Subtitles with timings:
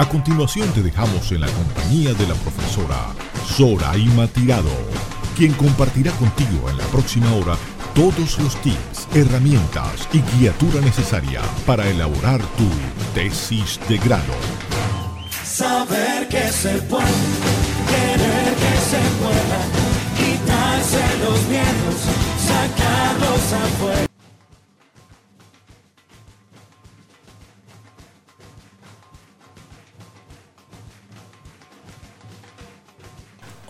[0.00, 3.12] A continuación te dejamos en la compañía de la profesora
[3.44, 4.72] Zoraima Tirado,
[5.36, 7.54] quien compartirá contigo en la próxima hora
[7.94, 12.66] todos los tips, herramientas y guiatura necesaria para elaborar tu
[13.14, 14.32] tesis de grado.
[15.44, 17.04] Saber que se puede,
[17.90, 19.60] querer que se pueda,
[20.16, 22.00] quitarse los miedos,
[22.48, 24.09] sacarlos afuera.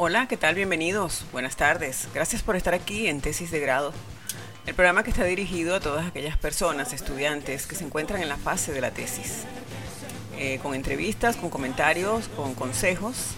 [0.02, 0.54] Hola, ¿qué tal?
[0.54, 1.26] Bienvenidos.
[1.30, 2.08] Buenas tardes.
[2.14, 3.92] Gracias por estar aquí en Tesis de Grado.
[4.64, 8.38] El programa que está dirigido a todas aquellas personas, estudiantes que se encuentran en la
[8.38, 9.44] fase de la tesis.
[10.38, 13.32] Eh, con entrevistas, con comentarios, con consejos.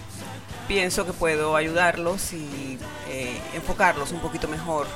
[0.69, 4.87] Pienso que puedo ayudarlos y eh, enfocarlos un poquito mejor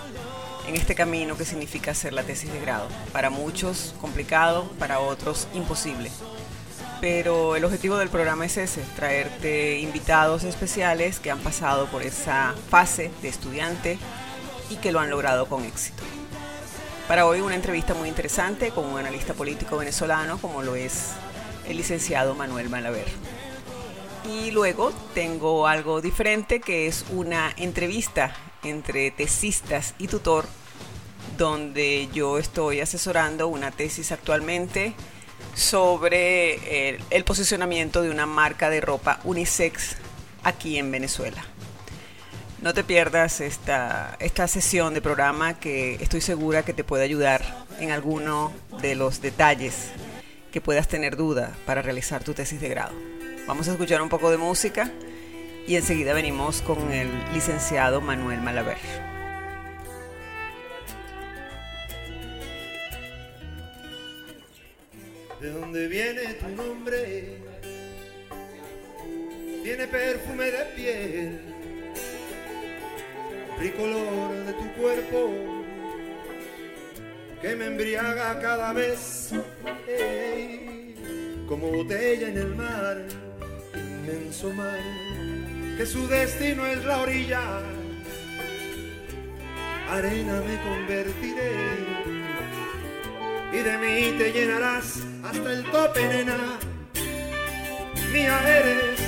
[0.69, 2.87] en este camino que significa hacer la tesis de grado.
[3.12, 6.12] Para muchos complicado, para otros imposible
[7.00, 12.55] pero el objetivo del programa es ese, traerte invitados especiales que han pasado por esa
[12.70, 13.98] fase de estudiante
[14.70, 16.02] y que lo han logrado con éxito.
[17.08, 21.12] Para hoy una entrevista muy interesante con un analista político venezolano como lo es
[21.69, 23.06] el licenciado Manuel Malaver.
[24.28, 30.47] Y luego tengo algo diferente que es una entrevista entre tesistas y tutor
[31.39, 34.94] donde yo estoy asesorando una tesis actualmente
[35.55, 39.97] sobre el, posicionamiento de una marca de ropa unisex
[40.42, 41.45] aquí en Venezuela.
[42.61, 47.67] No te pierdas esta, esta sesión de programa que estoy segura que te puede ayudar
[47.81, 49.91] en alguno de los detalles
[50.53, 52.95] que puedas tener duda para realizar tu tesis de grado.
[53.47, 54.91] Vamos a escuchar un poco de música
[55.67, 59.16] y enseguida venimos con el licenciado Manuel Malaver.
[65.47, 67.39] De dónde viene tu nombre.
[69.62, 71.41] Tiene perfume de piel,
[73.57, 75.30] tricolor de tu cuerpo,
[77.40, 79.30] que me embriaga cada vez,
[79.86, 80.95] ey,
[81.48, 83.05] como botella en el mar,
[83.74, 84.80] inmenso mar,
[85.77, 87.63] que su destino es la orilla,
[89.90, 91.96] arena me convertiré
[93.52, 96.59] y de mí te llenarás hasta el tope, nena.
[98.13, 99.01] Mía eres,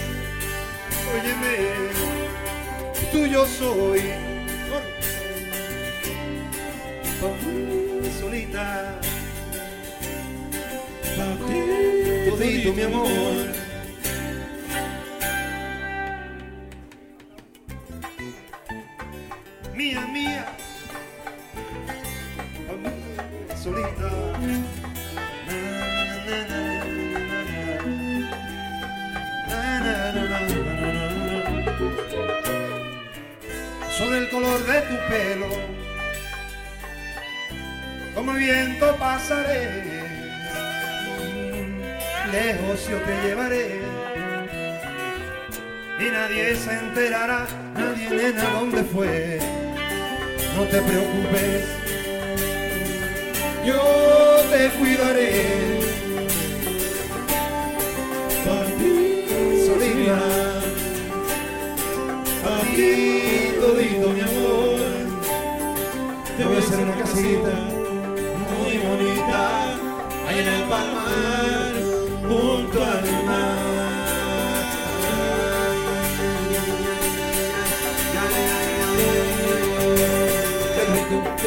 [1.14, 1.54] óyeme,
[3.12, 4.02] tuyo soy.
[7.20, 9.00] Pa' mí solita,
[11.16, 13.67] pa' ti todito mi amor.
[50.58, 51.64] No te preocupes,
[53.64, 53.80] yo
[54.50, 55.78] te cuidaré.
[59.66, 60.18] solita,
[62.58, 64.80] aquí todito mi amor,
[66.36, 67.77] te voy a hacer una casita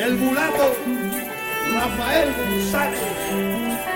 [0.00, 0.74] El mulato
[1.74, 3.89] Rafael González.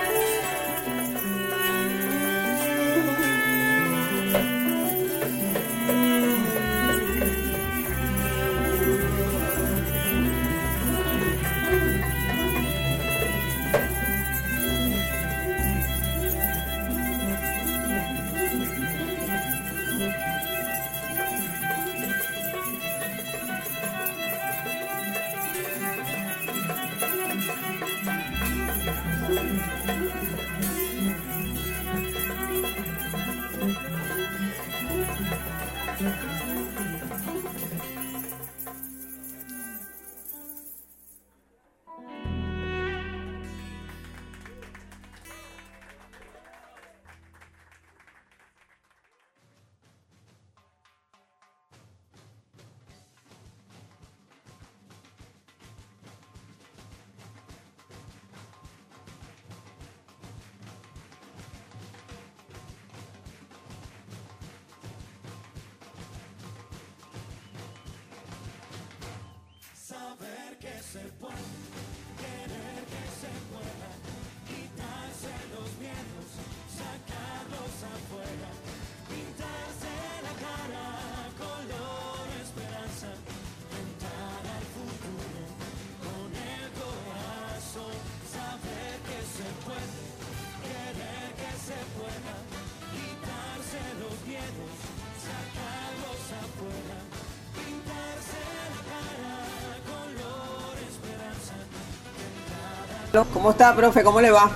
[103.44, 104.02] ¿Cómo está, profe?
[104.02, 104.50] ¿Cómo le va?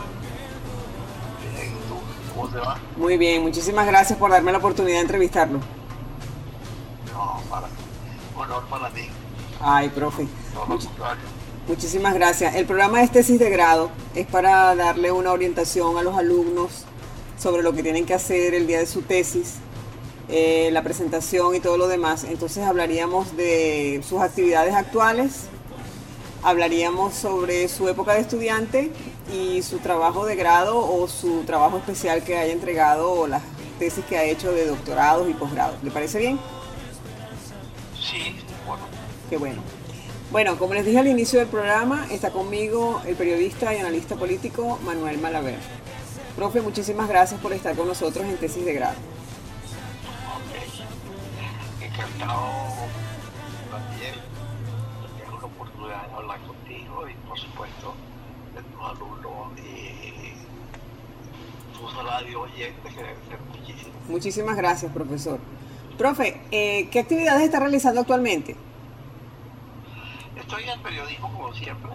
[1.55, 2.35] Bien, ¿tú?
[2.35, 2.79] ¿Cómo te va?
[2.97, 5.59] Muy bien, muchísimas gracias por darme la oportunidad de entrevistarlo.
[7.13, 7.67] No, para
[8.35, 9.03] honor para mí,
[9.61, 10.27] Ay, profe.
[10.55, 10.89] no much-
[11.69, 12.55] muchísimas gracias.
[12.55, 13.91] El programa es tesis de grado.
[14.15, 16.87] Es para darle una orientación a los alumnos
[17.39, 19.57] sobre lo que tienen que hacer el día de su tesis,
[20.31, 22.25] eh, la presentación y todo lo demás.
[22.25, 25.43] Entonces hablaríamos de sus actividades actuales,
[26.43, 28.91] hablaríamos sobre su época de estudiante
[29.33, 33.43] y su trabajo de grado o su trabajo especial que haya entregado o las
[33.79, 35.83] tesis que ha hecho de doctorados y posgrados.
[35.83, 36.39] ¿Le parece bien?
[37.95, 38.83] Sí, bueno,
[39.29, 39.63] Qué bueno.
[40.31, 44.79] Bueno, como les dije al inicio del programa, está conmigo el periodista y analista político
[44.85, 45.59] Manuel Malaver.
[46.37, 48.97] Profe, muchísimas gracias por estar con nosotros en tesis de grado.
[51.81, 52.69] Encantado
[62.09, 64.09] radio oyentes que deben ser muchísimos.
[64.09, 65.39] Muchísimas gracias, profesor.
[65.99, 68.57] Profe, eh, ¿qué actividades está realizando actualmente?
[70.37, 71.91] Estoy en el periodismo como siempre,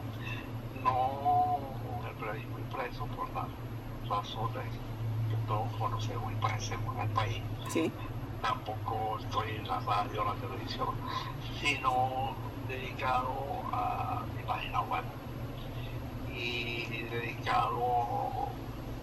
[0.84, 1.58] no
[2.08, 3.48] el periodismo impreso por las
[4.08, 4.65] razones
[5.29, 7.41] que todos conocemos y padecemos en el país.
[7.70, 7.91] Sí.
[8.41, 10.89] tampoco estoy en la radio o la televisión,
[11.62, 12.36] sino
[12.67, 13.32] dedicado
[13.72, 15.03] a mi página web
[16.36, 18.50] y dedicado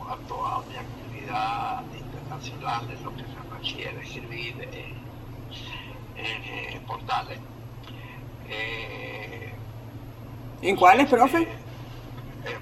[0.06, 6.80] a toda mi actividad internacional en lo que se refiere a escribir en, en, eh,
[6.86, 7.38] portales.
[8.48, 9.52] Eh,
[10.62, 11.42] ¿En cuáles, profe?
[11.42, 11.48] eh,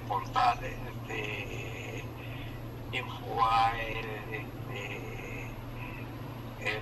[0.07, 0.73] portales
[1.07, 2.03] de
[2.91, 3.93] Infobae,
[4.69, 5.47] de,
[6.61, 6.81] el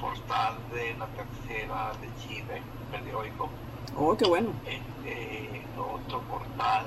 [0.00, 3.48] portal de la tercera de Chile, periódico,
[3.96, 4.50] Oh, qué bueno.
[4.66, 6.86] este, otro portal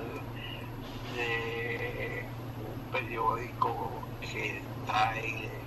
[1.15, 2.25] de
[2.65, 3.89] un periódico
[4.31, 5.57] que está en,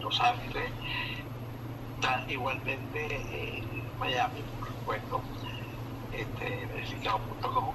[0.00, 0.70] Los Ángeles,
[1.94, 5.22] está igualmente en Miami, por supuesto,
[6.12, 7.72] este, verificado.com,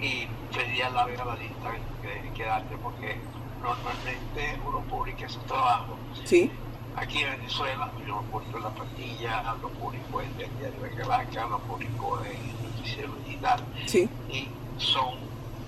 [0.00, 1.72] y pedí a la vez a la lista
[2.02, 3.16] que, que darte porque
[3.62, 6.50] normalmente uno publica esos trabajos Sí,
[6.94, 10.90] Aquí en Venezuela, yo lo publico en La Plantilla, lo publico en el Diario de
[10.90, 15.14] Caracas, lo publico en el Noticiero Digital, sí, y son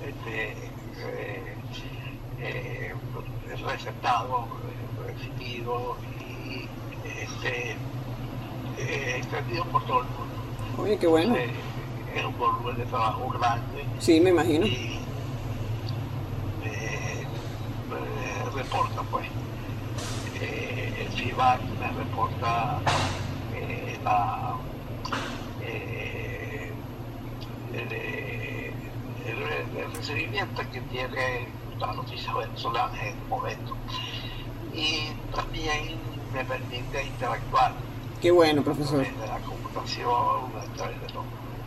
[0.02, 0.52] este,
[0.99, 1.54] eh,
[2.40, 2.94] eh,
[3.49, 6.69] receptados, eh, recibidos y
[7.23, 7.77] este,
[8.79, 10.83] eh, extendidos por todo el mundo.
[10.83, 11.35] oye, qué bueno.
[11.37, 11.51] Eh,
[12.15, 14.67] es un volumen de trabajo grande Sí, me imagino.
[14.67, 14.99] y
[16.65, 17.27] eh,
[17.91, 19.27] me reporta pues
[20.41, 22.79] eh, el FIBAC me reporta
[23.57, 24.55] eh, la
[25.63, 26.71] eh,
[27.73, 28.73] el, eh,
[29.27, 33.76] el- el recibimiento que tiene las noticias venezolanas en el momento
[34.75, 35.97] y también
[36.33, 37.73] me permite interactuar
[38.21, 39.02] Qué bueno, profesor.
[39.02, 41.25] través de la computación, a través de los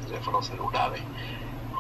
[0.08, 1.02] teléfonos celulares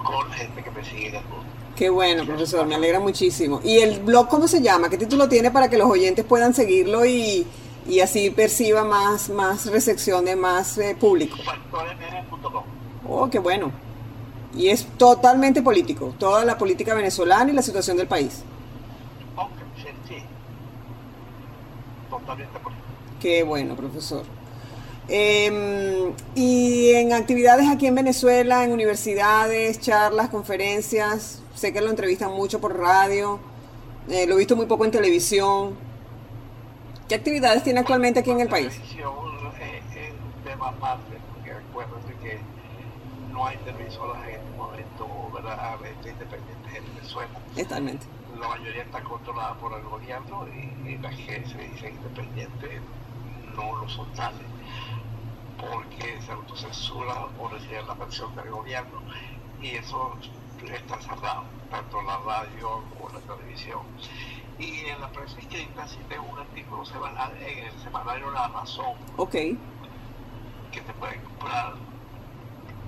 [0.05, 1.46] con gente que me sigue en el mundo.
[1.75, 3.60] Qué bueno, profesor, me alegra muchísimo.
[3.63, 4.89] ¿Y el blog cómo se llama?
[4.89, 7.46] ¿Qué título tiene para que los oyentes puedan seguirlo y,
[7.88, 11.38] y así perciba más, más recepción de más eh, público?
[11.43, 12.63] Factoresmedia.com.
[13.07, 13.72] Oh, qué bueno.
[14.57, 18.43] Y es totalmente político, toda la política venezolana y la situación del país.
[20.07, 20.15] Sí.
[22.09, 22.73] Totalmente por
[23.19, 24.23] Qué bueno, profesor.
[25.09, 32.31] Em, y en actividades aquí en Venezuela, en universidades, charlas, conferencias, sé que lo entrevistan
[32.31, 33.39] mucho por radio,
[34.09, 35.75] eh, lo he visto muy poco en televisión.
[37.07, 38.73] ¿Qué actividades tiene actualmente aquí en el país?
[38.73, 39.13] televisión
[39.61, 42.39] eh, es un tema aparte, porque acuérdense que
[43.31, 47.39] no hay televisoras en este momento verdaderamente independientes en Venezuela.
[47.63, 48.05] Totalmente.
[48.39, 52.81] La mayoría está controlada por el gobierno y, y las que se dicen independientes
[53.55, 54.45] no lo son tales,
[55.57, 59.01] porque se autocensura o reciben la versión del gobierno
[59.61, 60.15] y eso
[60.63, 63.81] está cerrado, tanto la radio como la televisión.
[64.59, 68.95] Y en la prensa escrita sí tengo un artículo semanal en el semanario La Razón
[69.17, 71.73] Ok, que te pueden comprar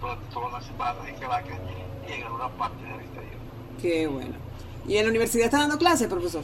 [0.01, 1.59] durante todas las semanas en Caracas
[2.07, 3.39] y en alguna parte del exterior.
[3.81, 4.35] Qué bueno.
[4.87, 6.43] ¿Y en la universidad está dando clases, profesor?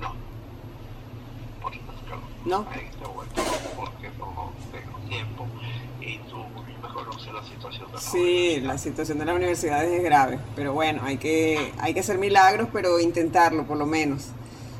[0.00, 0.14] No,
[1.62, 2.02] por supuesto
[2.44, 2.66] No.
[2.72, 5.46] En este momento no, porque no tengo tiempo
[6.00, 6.36] y tú
[6.82, 10.72] me conoces la situación de la Sí, la situación de las universidades es grave, pero
[10.72, 14.28] bueno, hay que, hay que hacer milagros, pero intentarlo por lo menos.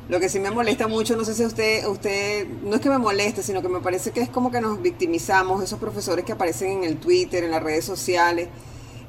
[0.07, 2.99] Lo que sí me molesta mucho, no sé si usted, usted, no es que me
[2.99, 6.73] moleste, sino que me parece que es como que nos victimizamos, esos profesores que aparecen
[6.73, 8.49] en el Twitter, en las redes sociales,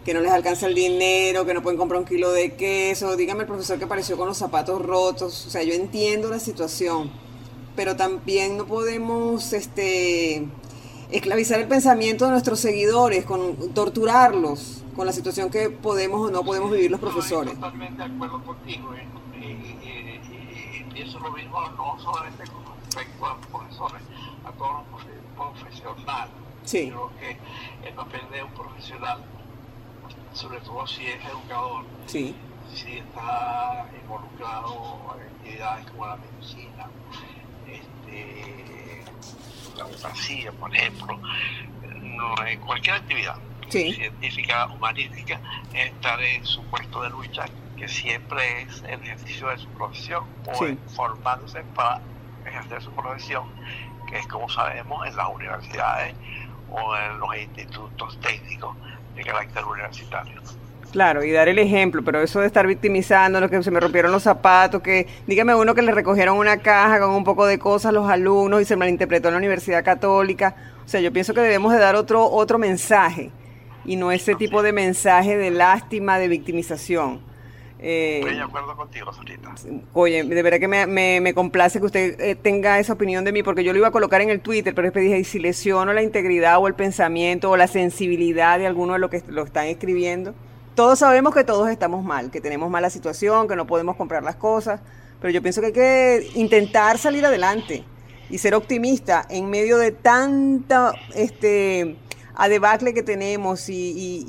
[0.06, 3.16] que no les alcanza el dinero, que no pueden comprar un kilo de queso.
[3.18, 5.48] Dígame el profesor que apareció con los zapatos rotos.
[5.48, 7.12] O sea, yo entiendo la situación,
[7.76, 10.46] pero también no podemos, este,
[11.12, 16.44] esclavizar el pensamiento de nuestros seguidores, con torturarlos con la situación que podemos o no
[16.44, 17.54] podemos vivir los profesores.
[17.54, 19.04] Estoy totalmente de acuerdo contigo ¿eh?
[19.38, 24.02] y, y- y- pienso lo mismo no solamente con respecto a los profesores,
[24.46, 26.30] a todos los profe- profesionales.
[26.64, 26.88] Sí.
[26.90, 27.38] Creo que
[27.90, 29.18] el papel de un profesional,
[30.36, 32.36] sobre todo si es educador, Sí,
[32.74, 36.88] si está involucrado en actividades como la medicina,
[37.66, 39.04] este,
[39.78, 41.20] la abogacía, por ejemplo,
[42.02, 43.38] no, en cualquier actividad
[43.70, 43.94] Sí.
[43.94, 45.40] científica, humanística,
[45.74, 47.46] estar en su puesto de lucha,
[47.78, 50.78] que siempre es el ejercicio de su profesión, o Sí.
[50.96, 52.02] formándose para
[52.46, 53.50] ejercer su profesión,
[54.08, 56.14] que es como sabemos en las universidades
[56.70, 58.76] o en los institutos técnicos
[59.16, 60.42] de carácter universitario.
[60.92, 64.12] claro, y dar el ejemplo, pero eso de estar victimizando, los que se me rompieron
[64.12, 67.90] los zapatos, que dígame uno que le recogieron una caja con un poco de cosas
[67.90, 70.56] a los alumnos y se malinterpretó en la Universidad Católica.
[70.86, 73.32] O sea, yo pienso que debemos de dar otro, otro mensaje
[73.86, 77.35] y no ese tipo de mensaje de lástima, de victimización.
[77.80, 79.54] Eh, Estoy de acuerdo contigo, Solita.
[79.94, 83.32] Oye, de verdad que me, me- me complace que usted eh, tenga esa opinión de
[83.32, 85.40] mí, porque yo lo iba a colocar en el Twitter, pero después dije, ¿y si
[85.40, 89.44] lesiono la integridad o el pensamiento o la sensibilidad de alguno de los que lo
[89.44, 90.34] están escribiendo?
[90.74, 94.36] Todos sabemos que todos estamos mal, que tenemos mala situación, que no podemos comprar las
[94.38, 94.80] cosas,
[95.22, 97.84] pero yo pienso que hay que intentar salir adelante
[98.30, 101.96] y ser optimista en medio de tanta este,
[102.38, 104.26] a debacle que tenemos y, y-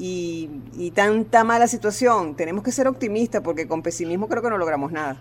[0.76, 2.34] y- y tanta mala situación.
[2.36, 5.16] Tenemos que ser optimistas porque con pesimismo creo que no logramos nada.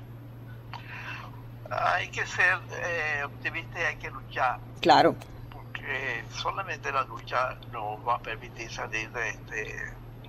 [1.71, 5.15] Hay que ser eh, optimista y hay que luchar, Claro,
[5.51, 9.75] porque solamente la lucha nos va a permitir salir de este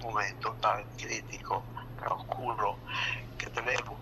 [0.02, 1.62] momento tan crítico,
[2.00, 2.76] tan oscuro
[3.38, 3.94] que tenemos.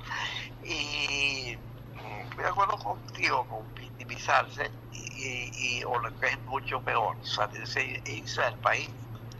[0.65, 1.57] Y
[1.97, 4.71] mm, estoy de acuerdo contigo con victimizarse
[5.17, 8.89] y, y- o lo que es mucho peor, salirse e irse del país.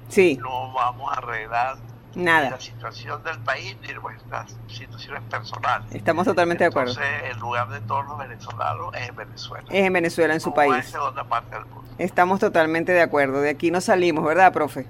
[0.09, 1.77] sí, No vamos a arreglar
[2.15, 2.51] ni Nada.
[2.51, 5.93] la situación del país ni nuestras situaciones personales.
[5.93, 6.93] Estamos totalmente de acuerdo.
[6.93, 9.65] Entonces, el lugar de todos los venezolanos es en Venezuela.
[9.69, 10.87] Es en Venezuela, en su país.
[10.87, 11.83] segunda parte del mundo.
[11.99, 13.41] Estamos totalmente de acuerdo.
[13.41, 14.87] De aquí no salimos, ¿verdad, profe?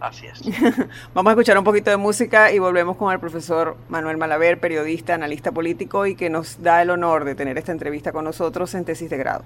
[0.00, 0.40] Así es.
[1.14, 5.14] Vamos a escuchar un poquito de música y volvemos con el profesor Manuel Malaver, periodista,
[5.14, 8.84] analista político y que nos da el honor de tener esta entrevista con nosotros en
[8.86, 9.44] tesis de grado.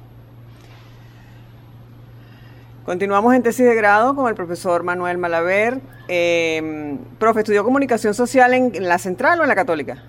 [2.85, 5.81] Continuamos en tesis de grado con el profesor Manuel Malaver.
[6.07, 10.03] Eh, profe, ¿estudió comunicación social en, la central o en la católica?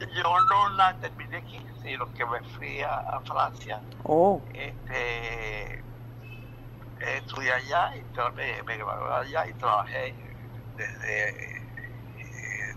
[0.00, 3.80] Yo no la terminé aquí, sino que me fui a, a Francia.
[4.02, 5.82] Oh, Este,
[7.16, 8.02] estudié allá y
[8.36, 10.14] me, me gradué allá y trabajé
[10.76, 11.62] desde,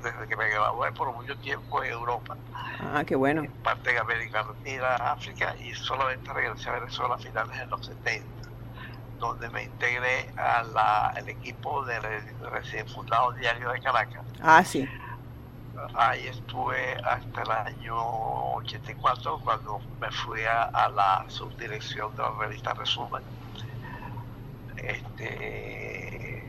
[0.02, 2.38] desde que me gradué por mucho tiempo en Europa,
[2.80, 3.44] ah, qué bueno.
[3.64, 8.43] parte de América Latina, África y solamente regresé a Venezuela a finales de los 70,
[9.28, 10.60] donde me integré a
[11.16, 12.02] al equipo del
[12.52, 14.22] recién fundado Diario de Caracas.
[14.42, 14.88] Ah, sí.
[15.96, 17.96] Ahí estuve hasta el año
[18.56, 23.24] 84 cuando me fui a, a la subdirección de la revista Resumen
[24.78, 26.44] este,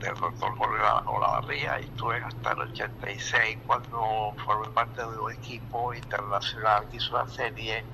[0.00, 5.94] del doctor Jorge Olavarría y estuve hasta el 86 cuando formé parte de un equipo
[5.94, 7.84] internacional que hizo una serie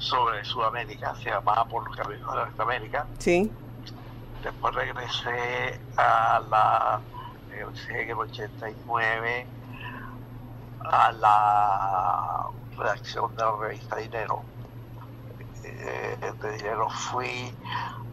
[0.00, 3.06] sobre Sudamérica, se llamaba Por los Caminos de Norteamérica.
[3.18, 3.52] Sí.
[4.42, 7.00] Después regresé a la,
[7.50, 9.46] regresé en el 89
[10.80, 12.46] a la
[12.78, 14.42] redacción de la revista Dinero.
[15.62, 17.54] Eh, de Dinero fui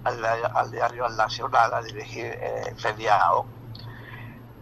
[0.04, 3.46] al, al diario Al Nacional a dirigir eh, feriado.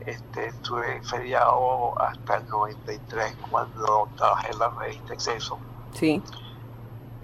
[0.06, 5.58] Este, estuve feriado hasta el 93 cuando trabajé en la revista Exceso.
[5.94, 6.22] Sí.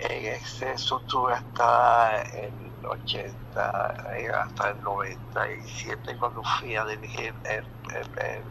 [0.03, 2.53] En exceso estuve hasta el
[2.85, 8.41] 80, eh, hasta el 97 cuando fui a dirigir el, el,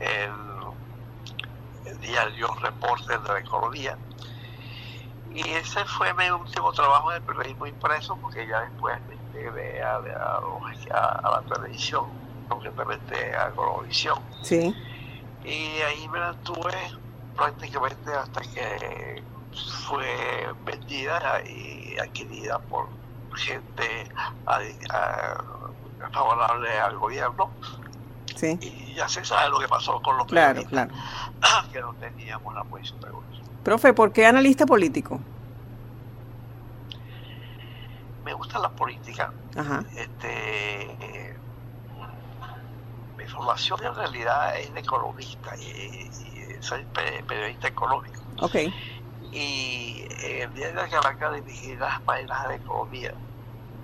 [0.00, 3.96] el- diario Reporte de la Economía.
[5.34, 9.82] Y ese fue mi último trabajo en el periodismo impreso porque ya después me integré
[9.82, 10.40] a, a,
[10.94, 12.04] a- a la televisión,
[12.48, 14.18] concretamente a Globovisión.
[14.42, 14.74] Sí.
[15.44, 16.74] Y ahí me la tuve
[17.36, 22.88] prácticamente hasta que fue vendida y adquirida por
[23.36, 24.08] gente
[24.46, 24.60] a-
[26.12, 27.50] favorable al gobierno.
[28.34, 28.58] Sí.
[28.60, 30.94] Y ya se sabe lo que pasó con los Claro, claro.
[31.72, 33.38] que no teníamos la posición de gobierno.
[33.62, 35.20] Profe, ¿por qué analista político?
[38.24, 39.32] Me gusta la política.
[39.56, 39.84] Ajá.
[39.96, 41.36] Este, eh,
[43.16, 48.22] mi formación en realidad es de economista y, y soy pe- periodista económico.
[48.40, 48.56] Ok.
[49.32, 53.14] Y el diario de Caracas dirigí las páginas de economía.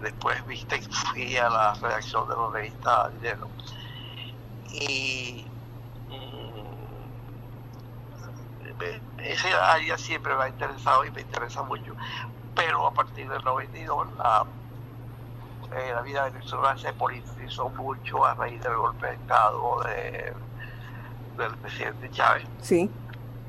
[0.01, 3.49] Después viste fui a la redacción de la revista Dinero.
[4.73, 5.47] Y
[6.09, 6.15] mm,
[8.79, 11.95] me- ese área siempre me ha interesado y me interesa mucho.
[12.55, 14.45] Pero a partir del 92 la,
[15.77, 20.35] eh, la vida venezolana se politizó mucho a raíz del golpe de Estado de-
[21.37, 22.89] del presidente Chávez Sí.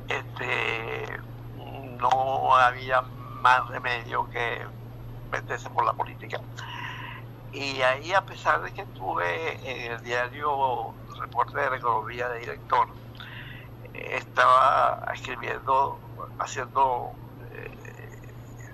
[0.07, 1.19] este
[2.09, 3.01] no había
[3.41, 4.65] más remedio que
[5.31, 6.39] meterse por la política.
[7.51, 12.39] Y ahí, a pesar de que estuve en el diario Reporte de la Economía de
[12.39, 12.87] director,
[13.93, 15.97] eh, estaba escribiendo,
[16.39, 17.11] haciendo
[17.53, 17.71] eh,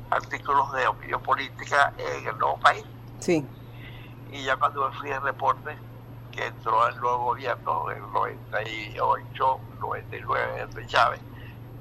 [0.09, 2.83] artículos de opinión política en el nuevo país.
[3.19, 3.45] Sí.
[4.31, 5.77] Y ya cuando me fui al reporte,
[6.31, 11.19] que entró el nuevo gobierno en el 98, 99 de Chávez,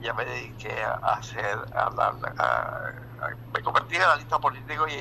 [0.01, 4.93] ya me dediqué a hacer, a, la- me convertí en analista político y,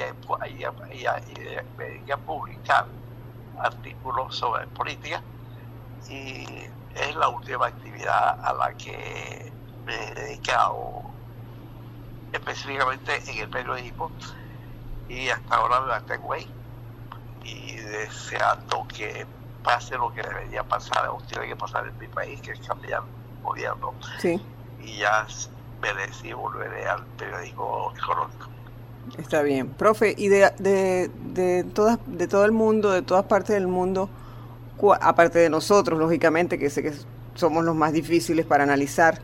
[0.41, 2.85] ahí- ahí- ahí me dediqué a publicar
[3.63, 5.21] artículos sobre política.
[6.09, 6.45] Y
[6.95, 9.53] es la última actividad a la que
[9.85, 11.01] me he dedicado
[12.31, 14.11] específicamente en el periodismo.
[15.07, 16.47] Y hasta ahora me mantengo ahí.
[17.43, 19.25] Y deseando que
[19.63, 23.03] pase lo que debería pasar o tiene que pasar en mi país, que es cambiar
[23.41, 23.93] gobierno.
[24.19, 24.45] Sí.
[24.83, 25.25] Y ya
[25.81, 28.47] veré si volveré al periodismo económico.
[29.17, 29.69] Está bien.
[29.69, 34.09] Profe, y de, de, de, todas, de todo el mundo, de todas partes del mundo,
[35.01, 36.93] aparte de nosotros, lógicamente, que sé que
[37.35, 39.19] somos los más difíciles para analizar,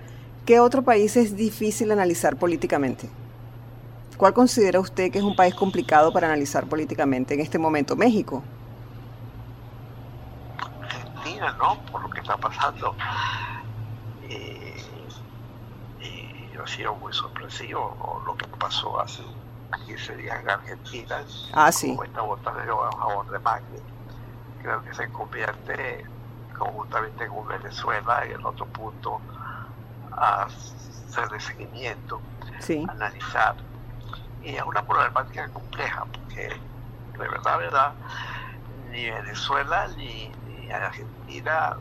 [0.46, 3.10] ¿qué otro país es difícil analizar políticamente?
[4.18, 7.96] ¿Cuál considera usted que es un país complicado para analizar políticamente en este momento?
[7.96, 8.44] México.
[10.58, 11.80] Argentina, ¿no?
[11.92, 12.96] Por lo que está pasando.
[14.30, 14.65] Y,
[16.66, 19.24] y ha sido muy sorpresivo lo que pasó hace
[19.86, 21.24] 15 días en Argentina.
[21.54, 21.90] Ah, sí.
[21.90, 23.80] Como esta votación a favor de Macri,
[24.62, 26.06] creo que se convierte
[26.58, 29.20] conjuntamente con Venezuela en el otro punto
[30.12, 32.22] a hacer de seguimiento,
[32.60, 33.56] Sí, analizar.
[34.44, 37.94] Y es una problemática compleja, porque de verdad, verdad,
[38.92, 41.78] ni Venezuela ni, ni Argentina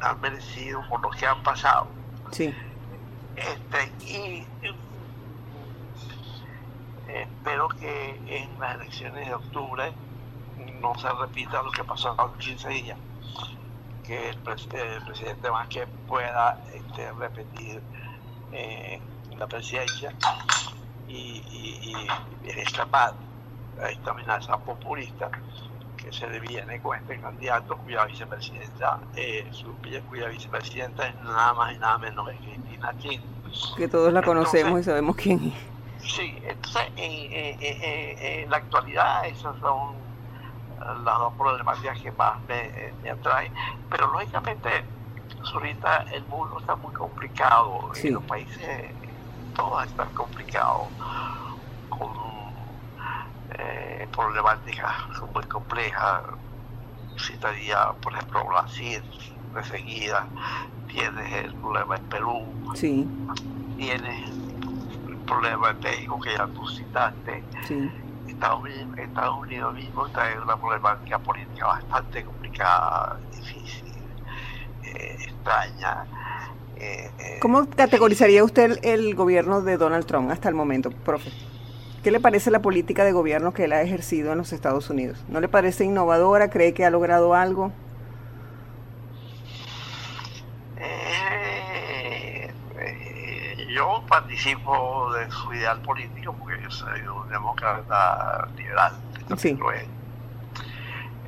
[0.00, 1.86] han merecido por lo que han pasado.
[2.32, 2.54] sí,
[3.36, 4.72] Este, y eh,
[7.08, 9.94] espero que en las elecciones de octubre
[10.56, 12.98] no se repita lo que pasó hace 15 días,
[14.02, 17.84] que el, pres- el presidente Vázquez pueda este, repetir
[18.52, 19.02] eh,
[19.38, 20.14] la presidencia
[21.06, 21.42] y,
[21.92, 23.16] y escapar
[23.82, 25.30] a esta amenaza populista
[26.06, 29.74] que se le viene con este candidato cuya vicepresidenta, eh, su-
[30.08, 33.76] cuya vicepresidenta es nada más y nada menos que Cristina Kirchner.
[33.76, 36.08] que todos la conocemos y sabemos quién es.
[36.12, 39.94] Sí, entonces en, la actualidad esas son
[40.78, 43.52] las dos problemáticas que más me, me atraen,
[43.90, 44.68] pero lógicamente
[45.52, 48.08] ahorita el mundo está muy complicado Sí.
[48.08, 48.92] y los países
[49.56, 50.86] todos están complicados
[51.88, 52.10] con
[53.66, 54.94] eh, problemáticas
[55.34, 56.22] muy complejas.
[57.18, 59.02] Citaría, por ejemplo, Brasil,
[59.54, 60.26] de seguida,
[60.86, 63.08] tienes el problema en Perú, Sí,
[63.76, 64.28] tienes
[65.08, 67.90] el problema en México que ya tú citaste, sí,
[68.28, 73.92] Estados Unidos, Estados Unidos mismo trae una problemática política bastante complicada, difícil,
[74.84, 76.04] eh, extraña.
[76.76, 81.32] eh, eh, ¿Cómo categorizaría usted el gobierno de Donald Trump hasta el momento, profe?
[82.06, 85.24] ¿Qué le parece la política de gobierno que él ha ejercido en los Estados Unidos?
[85.26, 86.50] ¿No le parece innovadora?
[86.50, 87.72] ¿Cree que ha logrado algo?
[90.78, 98.92] Eh, eh, yo participo de su ideal político porque yo soy un demócrata liberal,
[99.36, 99.58] Sí.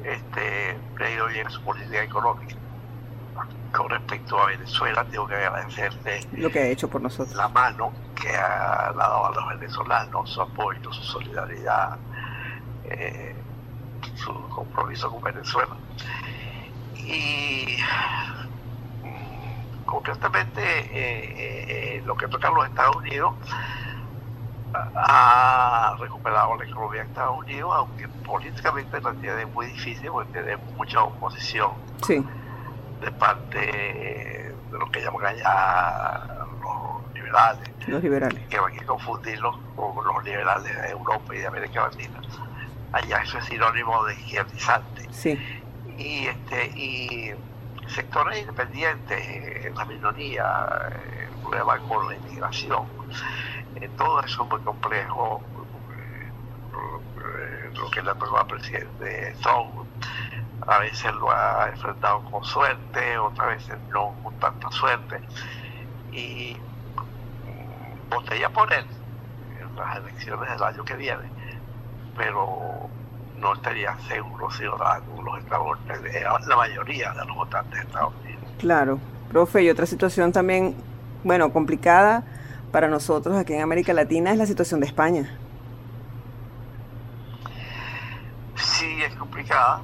[0.04, 2.54] Este, ha ido bien su política económica.
[3.72, 7.36] Con respecto a Venezuela, tengo que agradecerle Lo que ha hecho por nosotros.
[7.36, 11.96] la mano que ha dado a los venezolanos, su apoyo, su solidaridad,
[12.84, 13.34] eh,
[14.16, 15.76] su compromiso con Venezuela.
[16.96, 17.76] Y
[19.04, 23.34] mm, concretamente eh, eh, lo que toca a los Estados Unidos
[24.74, 30.56] ha recuperado la economía de Estados Unidos, aunque políticamente la tiene muy difícil porque tiene
[30.76, 31.70] mucha oposición
[32.06, 32.22] Sí,
[33.00, 36.26] de parte de lo que llaman allá
[36.60, 38.46] los liberales, los liberales.
[38.48, 42.20] que hay que confundirlos con los liberales de Europa y de América Latina.
[42.92, 45.06] Allá eso es sinónimo de izquierdizante.
[45.10, 45.38] Sí,
[45.98, 47.34] Y, este, y
[47.86, 50.44] sectores independientes, eh, la minoría,
[50.92, 52.86] eh, el problema con la inmigración,
[53.76, 55.42] eh, todo eso es muy complejo.
[55.92, 56.30] eh,
[56.74, 59.86] eh, lo que le al presidente Trump,
[60.66, 65.20] a veces lo ha enfrentado con suerte, otras veces no con tanta suerte.
[66.12, 66.56] Y
[67.44, 68.84] mm, votaría por él
[69.60, 71.30] en las elecciones del año que viene,
[72.16, 72.88] pero
[73.38, 74.74] no estaría seguro si los,
[75.38, 78.42] Estados Unidos, la mayoría de los votantes de Estados Unidos.
[78.58, 78.98] claro.
[79.28, 80.74] Profe, y otra situación también,
[81.22, 82.24] bueno, complicada
[82.72, 85.38] para nosotros aquí en América Latina es la situación de España.
[88.56, 89.82] Sí, es complicada.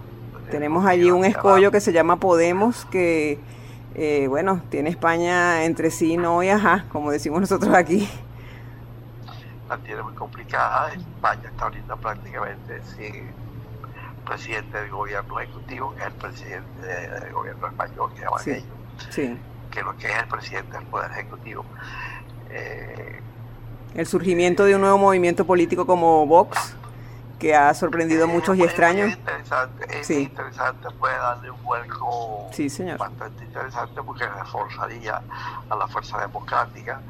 [0.51, 3.39] Tenemos allí un escollo que se llama Podemos, que,
[3.95, 8.09] eh, bueno, tiene España entre sí, no y ajá, como decimos nosotros aquí.
[9.69, 10.93] La tiene muy complicada.
[10.93, 13.33] España está ahorita prácticamente sin
[14.25, 18.51] presidente del gobierno ejecutivo, que es el presidente del gobierno español, que llaman Sí.
[18.51, 18.65] ellos,
[19.11, 19.37] Sí,
[19.71, 21.65] que lo que es el presidente del Poder Ejecutivo.
[22.51, 23.21] Eh,
[23.95, 26.77] el surgimiento de un nuevo movimiento político como Vox,
[27.39, 29.13] que ha sorprendido a muchos y es muy extraños.
[29.13, 30.23] interesante, es Sí.
[30.23, 32.99] interesante, puede darle un vuelco Sí, señor.
[32.99, 35.21] bastante interesante porque reforzaría
[35.69, 37.01] a la fuerza democrática,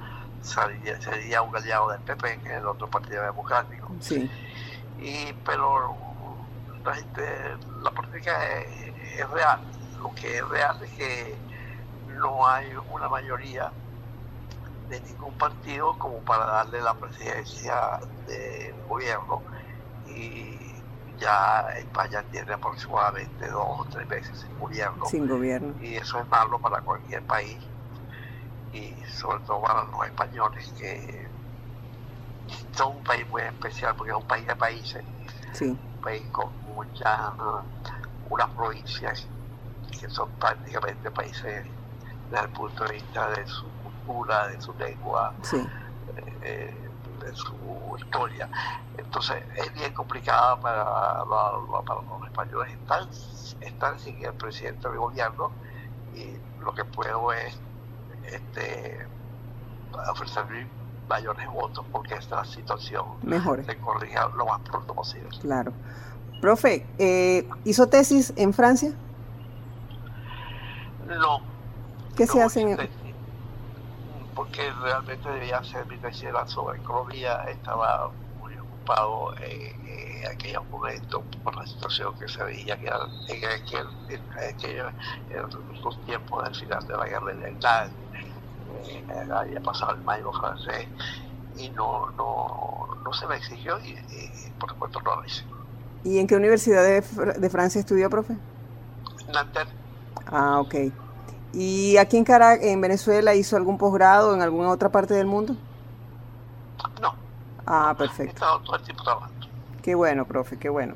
[0.43, 3.91] sería, sería un aliado del PP, que es el otro partido democrático.
[4.01, 4.31] Sí,
[5.01, 5.97] Y, pero
[6.85, 7.23] la gente,
[7.83, 9.61] la política es, es real.
[10.01, 11.35] Lo que es real es que
[12.19, 13.71] no hay una mayoría
[14.89, 19.43] de ningún partido como para darle la presidencia del gobierno
[20.15, 20.75] y
[21.19, 25.05] ya España tiene aproximadamente dos o tres meses sin gobierno.
[25.07, 25.75] Sin gobierno.
[25.81, 27.59] y eso es malo para cualquier país
[28.73, 31.29] y sobre todo para los españoles que
[32.73, 35.05] son un país muy especial porque es un país de países,
[35.53, 37.31] Sí, un país con muchas,
[38.29, 39.27] unas provincias
[40.01, 41.65] que son prácticamente países
[42.31, 45.65] desde el punto de vista de su cultura, de su lengua, sí,
[46.43, 46.75] eh,
[47.27, 47.55] en su
[47.99, 48.49] historia.
[48.97, 52.73] Entonces es bien complicada para, para los españoles.
[52.73, 53.09] Están,
[53.61, 55.51] están sin el presidente del gobierno
[56.15, 57.59] y lo que puedo es
[58.27, 59.07] este,
[60.11, 60.45] ofrecer
[61.09, 63.67] mayores votos porque esta situación Mejores.
[63.67, 65.29] se corrija lo más pronto posible.
[65.41, 65.73] Claro.
[66.41, 68.93] Profe, eh, ¿hizo tesis en Francia?
[71.07, 71.41] No.
[72.17, 73.04] ¿Qué se no hace en
[74.35, 80.69] Porque realmente debía hacer mi tesis era sobre economía, estaba muy ocupado en, en aquellos
[80.71, 84.93] momentos por la situación que se veía que era en, aquel, en, aquellos-
[85.29, 85.43] en
[85.85, 87.93] los tiempos del final de la guerra de Vietnam,
[89.09, 90.89] eh, había pasado el mayo francés
[91.55, 95.45] y no, no, no se me exigió y, y, por supuesto no lo hice.
[96.03, 98.39] ¿Y en qué universidad de, Fr- de Francia estudió, profe?
[99.33, 99.75] Nanterre,
[100.27, 100.75] Ah, ok.
[101.55, 105.57] ¿Y aquí en Cara en Venezuela, hizo algún posgrado en alguna otra parte del mundo?
[107.01, 107.15] no,
[107.67, 108.35] Ah, he perfecto.
[108.35, 109.47] estado todo el tiempo trabajando.
[109.83, 110.95] Qué bueno, profe, qué bueno.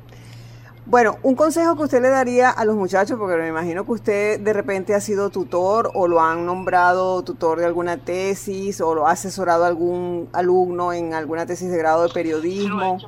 [0.85, 4.39] Bueno, un consejo que usted le daría a los muchachos, porque me imagino que usted
[4.39, 9.07] de repente ha sido tutor o lo han nombrado tutor de alguna tesis o lo
[9.07, 12.99] ha asesorado a algún alumno en alguna tesis de grado de he periodismo.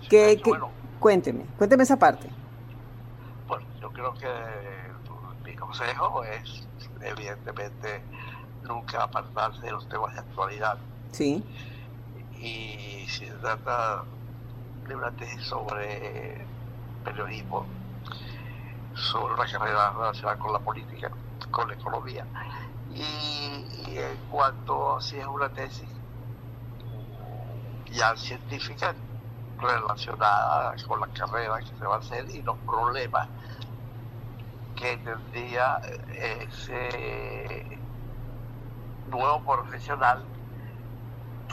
[0.00, 0.42] Sí he ¿Qué, hecho.
[0.42, 2.28] qué- Bueno, Cuénteme, cuénteme esa parte.
[3.46, 4.26] Bueno, yo creo que
[5.68, 6.66] consejo es,
[7.02, 8.02] evidentemente,
[8.62, 10.78] nunca apartarse de los temas de actualidad.
[11.12, 11.44] Sí,
[12.40, 14.04] Y si se trata
[14.86, 16.46] de una tesis sobre
[17.04, 17.66] periodismo,
[18.94, 21.10] sobre una carrera relacionada con la política,
[21.50, 22.24] con la economía.
[22.94, 25.88] Y, y en cuanto a si es una tesis
[27.92, 28.94] ya científica
[29.58, 33.28] relacionada con la carrera que se va a hacer y los problemas
[34.78, 35.80] que tendría
[36.22, 37.78] eh, ese
[39.10, 40.24] nuevo profesional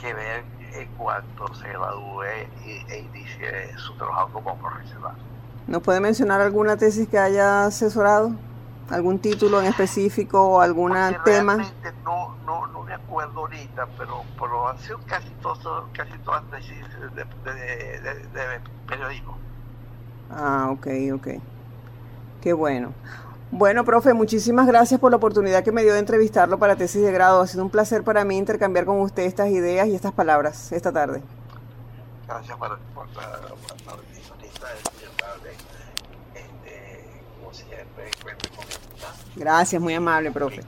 [0.00, 5.14] que ver en cuanto se gradúe e inicie su trabajo como profesional.
[5.66, 8.30] ¿nos puede mencionar alguna tesis que haya asesorado?
[8.88, 11.72] ¿Algún título en específico o algún tema?
[12.04, 15.58] no, no, no me acuerdo ahorita, pero, pero han sido casi, todos,
[15.92, 19.36] casi todas tesis de, de- de- de periodismo.
[20.30, 21.55] Ah, ok, ok.
[22.46, 22.92] Qué bueno.
[23.50, 27.10] Bueno, profe, muchísimas gracias por la oportunidad que me dio de entrevistarlo para tesis de
[27.10, 27.40] grado.
[27.42, 30.92] Ha sido un placer para mí intercambiar con usted estas ideas y estas palabras esta
[30.92, 31.24] tarde.
[32.28, 33.96] Gracias por, por la, por la.
[36.36, 38.64] Este, como siempre, cuente con,
[39.34, 40.62] Gracias, muy amable, profe.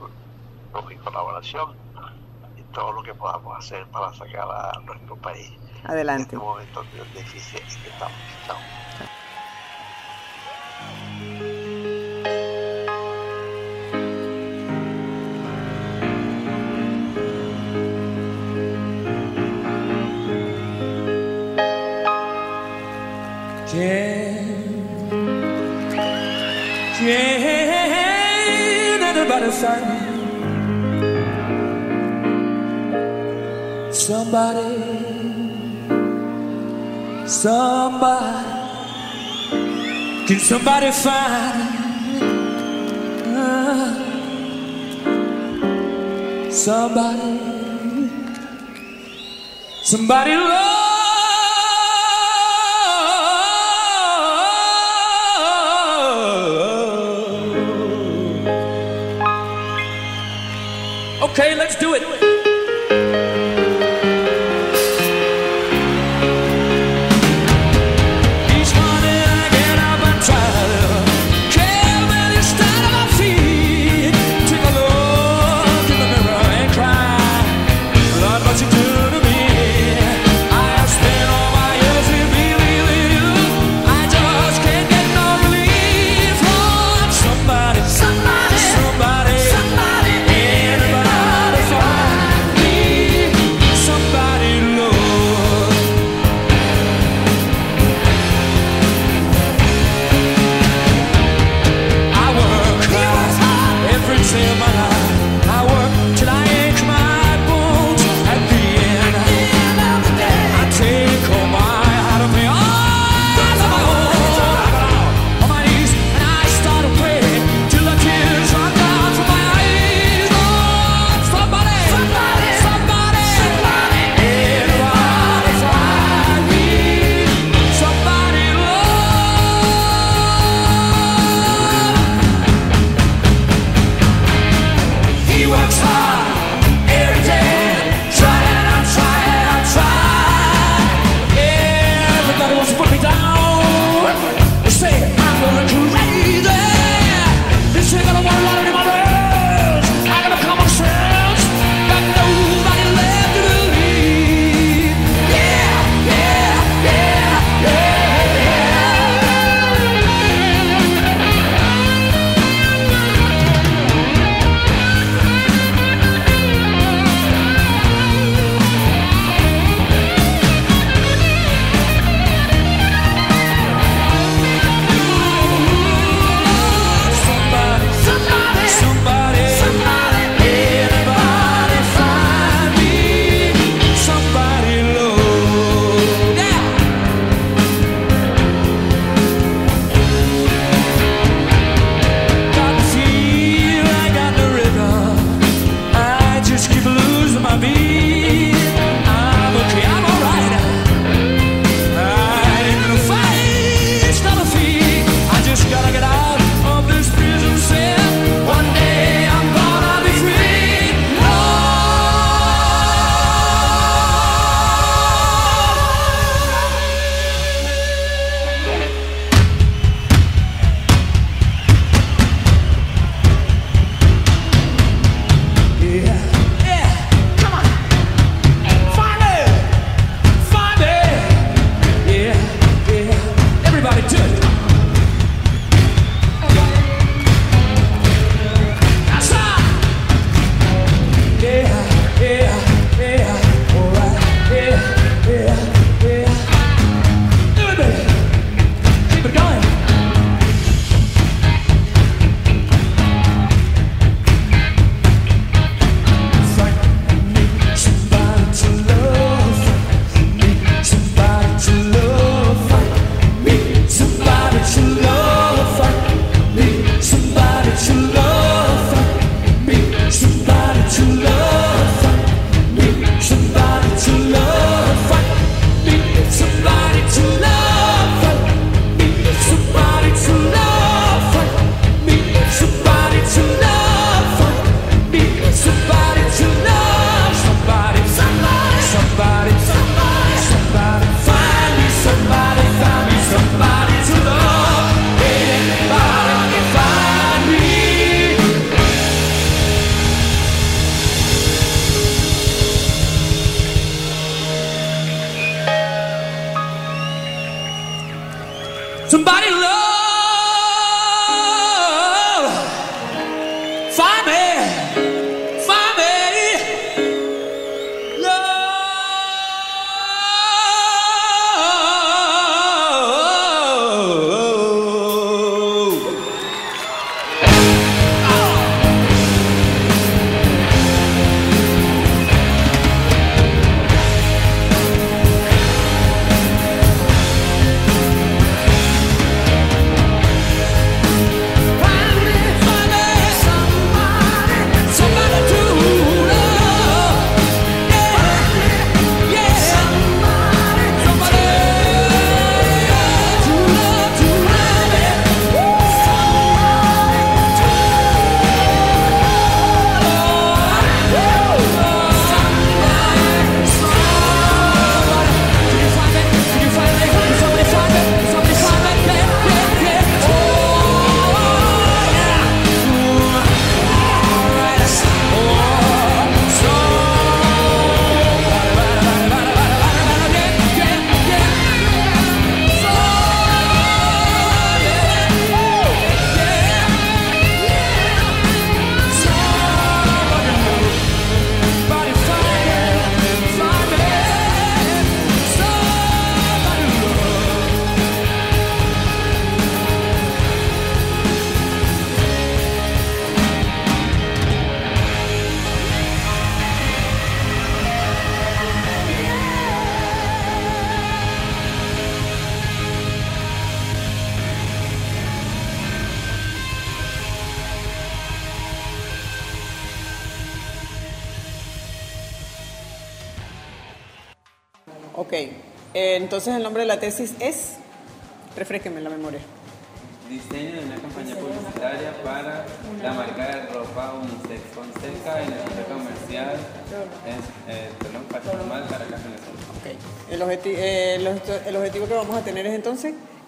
[0.73, 1.77] con mi colaboración
[2.57, 6.23] y todo lo que podamos hacer para sacar a nuestro país de Adelante.
[6.23, 8.17] este momento de difícil en que estamos.
[8.47, 8.57] Chao.
[23.69, 24.81] Can,
[26.97, 29.85] can anybody find
[33.93, 34.73] somebody,
[37.27, 38.41] somebody?
[40.25, 41.61] Can somebody find
[43.37, 43.93] uh,
[46.49, 47.37] somebody,
[49.83, 50.88] somebody love?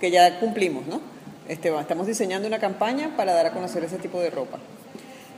[0.01, 0.99] Que ya cumplimos, ¿no?
[1.47, 4.57] Este, estamos diseñando una campaña para dar a conocer ese tipo de ropa.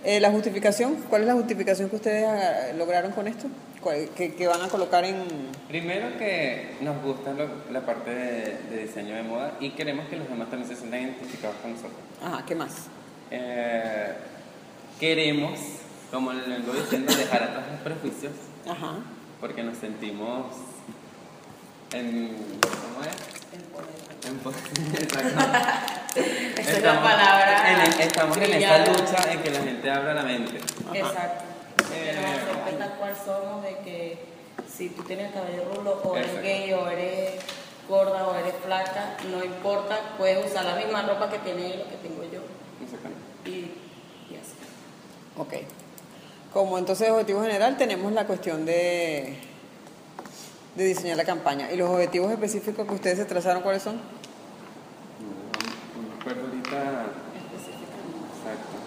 [0.03, 3.47] Eh, la justificación, ¿cuál es la justificación que ustedes ah, lograron con esto?
[3.81, 5.23] ¿Cuál- que, que van a colocar en...
[5.67, 10.17] Primero que nos gusta lo- la parte de, de diseño de moda y queremos que
[10.17, 11.93] los demás también se sientan identificados con nosotros.
[12.21, 12.71] Ajá, ¿qué más?
[13.31, 14.13] Eh,
[14.99, 15.57] queremos,
[16.11, 18.33] como le vengo diciendo, dejar atrás los prejuicios
[18.67, 18.95] Ajá.
[19.39, 20.47] porque nos sentimos
[21.93, 22.35] en...
[22.61, 23.32] ¿Cómo es?
[26.57, 28.91] Esa es la palabra en- estamos en esa brillante.
[28.91, 30.57] lucha en que la gente abra la mente.
[30.93, 31.43] Exacto.
[31.93, 32.15] Eh,
[32.79, 34.25] tal cual somos, de que
[34.71, 36.47] si tú tienes el cabello rulo, o eres Exacto.
[36.47, 37.31] gay, o eres
[37.89, 41.89] gorda, o eres flaca, no importa, puedes usar la misma ropa que tiene él o
[41.89, 42.39] que tengo yo.
[42.83, 43.21] Exactamente.
[43.45, 43.71] Y,
[44.33, 44.55] y así.
[45.37, 45.53] Ok.
[46.53, 49.37] Como entonces objetivo general tenemos la cuestión de,
[50.75, 51.71] de diseñar la campaña.
[51.71, 53.95] ¿Y los objetivos específicos que ustedes se trazaron cuáles son?
[53.97, 54.01] No,
[56.01, 56.77] no me acuerdo ahorita.
[58.37, 58.77] Exacto.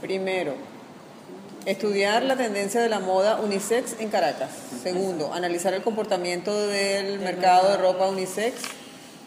[0.00, 0.54] Primero,
[1.66, 4.50] estudiar la tendencia de la moda unisex en Caracas.
[4.82, 8.56] Segundo, analizar el comportamiento del mercado de ropa unisex.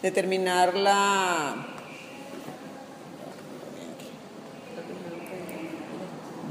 [0.02, 1.73] Determinar la...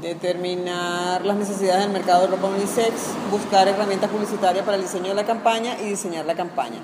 [0.04, 2.92] Determinar las necesidades del mercado de ropa unisex,
[3.30, 6.80] buscar herramientas publicitarias para el diseño de la campaña y diseñar la campaña.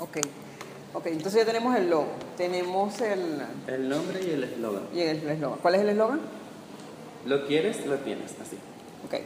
[0.00, 0.16] Ok,
[0.94, 2.06] ok, entonces ya tenemos el logo,
[2.38, 3.42] tenemos el...
[3.66, 4.82] El nombre y el eslogan.
[4.94, 5.58] y el eslogan.
[5.60, 6.20] ¿Cuál es el eslogan?
[7.26, 8.56] Lo quieres, lo tienes, así.
[9.06, 9.20] Ok.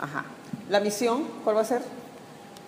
[0.00, 0.24] Ajá.
[0.70, 1.82] La misión, ¿cuál va a ser?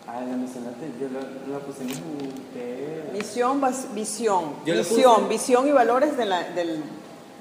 [0.06, 3.02] Ah, la mencionaste, yo lo, lo pusimos en que...
[3.12, 4.54] Misión, vas- visión.
[4.64, 6.84] Yo visión, puse- visión y valores de la, del-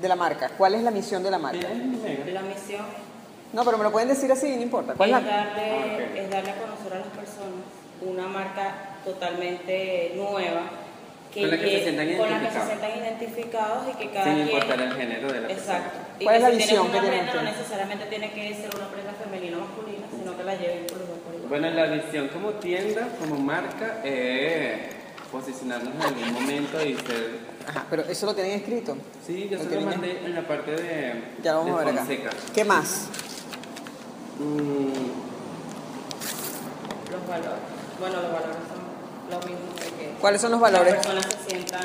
[0.02, 0.50] de la marca.
[0.58, 1.68] ¿Cuál es la misión de la marca?
[1.70, 2.86] La misión
[3.54, 4.94] No, pero me lo pueden decir así, no importa.
[4.96, 5.30] ¿Cuál es, es la?
[5.32, 7.64] darle, Ah, es darle a conocer a las personas
[8.02, 8.76] una marca
[9.06, 10.62] totalmente nueva
[11.34, 12.68] Con la que se sientan con la que se identificados.
[12.68, 15.78] sientan identificados y que cada Sin quien importar el género de la persona.
[15.78, 16.00] Exacto.
[16.20, 18.32] Y ¿Cuál que es la si visión tienes que una tienen prenda no necesariamente tiene
[18.32, 21.34] que ser una prenda femenina o masculina, sino que la lleven por los dos por
[21.36, 21.50] igual.
[21.50, 24.80] Bueno, la visión como tienda, como marca, es
[25.32, 27.51] posicionarnos en algún momento y ser...
[27.68, 28.96] Ajá, pero eso lo tienen escrito.
[29.26, 31.82] Sí, yo Lo se lo tienen mandé en la parte de, Ya lo vamos de
[31.82, 32.06] a ver acá.
[32.06, 32.30] Fonseca.
[32.54, 33.06] ¿Qué más?
[34.40, 34.92] Mm,
[37.12, 37.60] Los valores.
[38.00, 38.82] Bueno, los valores son
[39.30, 40.94] lo mismo de que ¿Cuáles son los valores?
[40.94, 41.84] las personas se sientan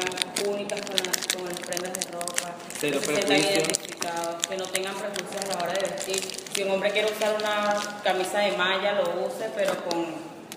[0.49, 0.97] únicas con
[1.41, 5.49] con las prendas de ropa, Cero que se sientan identificados, que no tengan prejuicios a
[5.59, 6.21] la hora de vestir.
[6.55, 10.07] Si un hombre quiere usar una camisa de malla, lo use, pero con,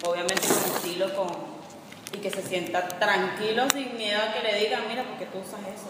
[0.10, 1.28] obviamente con estilo, con
[2.14, 5.60] y que se sienta tranquilo sin miedo a que le digan, mira, porque tú usas
[5.62, 5.90] eso.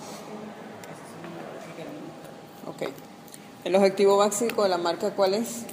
[2.68, 2.94] Ok.
[3.64, 5.64] ¿El objetivo básico de la marca cuál es?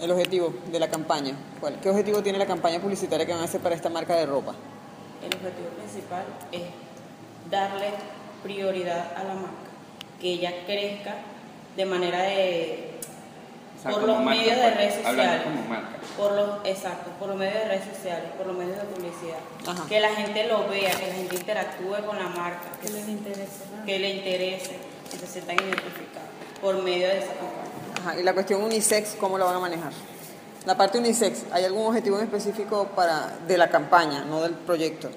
[0.00, 1.34] El objetivo de la campaña.
[1.60, 1.78] ¿Cuál?
[1.80, 4.54] ¿Qué objetivo tiene la campaña publicitaria que van a hacer para esta marca de ropa?
[5.22, 6.62] El objetivo principal es
[7.50, 7.90] darle
[8.42, 9.70] prioridad a la marca,
[10.20, 11.16] que ella crezca
[11.76, 12.89] de manera de
[13.80, 15.42] o sea, por los marca, medios de pues, redes Hablando sociales.
[15.44, 15.88] como marca.
[16.16, 19.38] Por los, exacto, por los medios de redes sociales, por los medios de publicidad.
[19.66, 19.86] Ajá.
[19.88, 23.64] Que la gente lo vea, que la gente interactúe con la marca, que, les interese,
[23.86, 24.76] que le interese,
[25.10, 26.28] que se sientan identificados
[26.60, 28.00] por medio de esa campaña.
[28.00, 29.92] Ajá, y la cuestión unisex, ¿cómo la van a manejar?
[30.66, 35.08] La parte unisex, ¿hay algún objetivo en específico para, de la campaña, no del proyecto?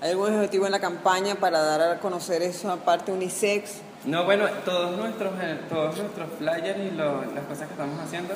[0.00, 3.72] ¿Hay algún objetivo en la campaña para dar a conocer esa parte unisex?
[4.06, 8.34] No, bueno, todos nuestros, eh, todos nuestros flyers y lo- las cosas que estamos haciendo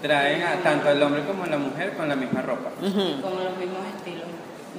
[0.00, 2.70] traen a, tanto al hombre como a la mujer con la misma ropa.
[2.80, 4.26] Con los mismos estilos.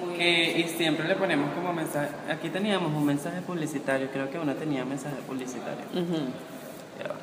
[0.03, 4.39] Muy Que, y siempre le ponemos como mensaje, aquí teníamos un mensaje publicitario, creo que
[4.39, 5.83] uno tenía mensaje publicitario.
[5.93, 7.15] Ya va.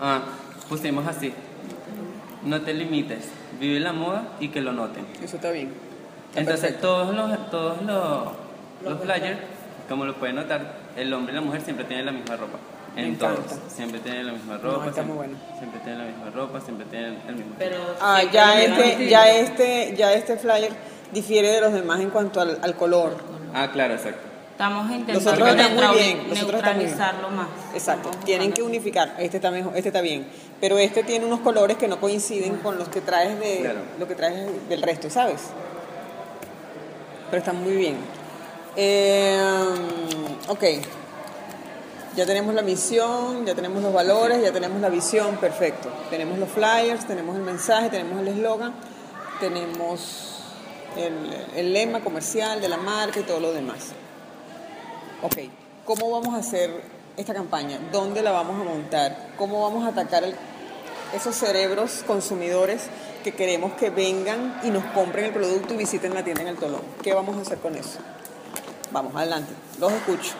[0.00, 0.22] Ah,
[0.68, 1.32] pusimos así.
[2.44, 3.28] No te limites,
[3.60, 5.06] vive la moda y que lo noten.
[5.22, 5.72] Eso está bien.
[6.34, 6.88] Entonces perfecto.
[6.88, 8.28] todos los todos los,
[8.84, 9.38] los flyers,
[9.88, 12.58] como lo pueden notar, el hombre y la mujer siempre tienen la misma ropa.
[12.94, 13.38] Me En todos.
[13.38, 13.54] encanta.
[13.74, 14.86] Siempre tienen la misma No, ropa.
[14.88, 15.38] está siempre, muy bueno.
[15.58, 17.54] siempre tienen la misma ropa, siempre tienen el mismo.
[17.58, 20.72] Pero Ah, ya este, ya este, ya este flyer
[21.12, 23.16] difiere de los demás en cuanto al, al color.
[23.54, 24.28] Ah, claro, exacto.
[24.52, 27.48] Estamos intentando bien, neutralizarlo más.
[27.74, 29.14] Exacto, Estamos tienen que unificar.
[29.18, 30.26] Este está mejor, este está bien,
[30.60, 33.78] pero este tiene unos colores que no coinciden con los que traes de Claro.
[33.98, 35.40] lo que traes del resto, ¿sabes?
[37.32, 37.96] Pero están muy bien.
[38.76, 39.40] Eh,
[40.48, 40.64] ok.
[42.14, 45.88] Ya tenemos la misión, ya tenemos los valores, ya tenemos la visión, perfecto.
[46.10, 48.74] Tenemos los flyers, tenemos el mensaje, tenemos el eslogan,
[49.40, 50.42] tenemos
[51.56, 53.78] el, lema comercial de la marca y todo lo demás.
[55.22, 55.38] Ok,
[55.86, 56.82] ¿cómo vamos a hacer
[57.16, 57.78] esta campaña?
[57.90, 59.28] ¿Dónde la vamos a montar?
[59.38, 60.22] ¿Cómo vamos a atacar
[61.14, 62.90] esos cerebros consumidores
[63.22, 66.56] que queremos que vengan y nos compren el producto y visiten la tienda en el
[66.56, 66.82] Tolón?
[67.02, 67.98] ¿Qué vamos a hacer con eso?
[68.90, 70.32] Vamos, adelante, los escucho.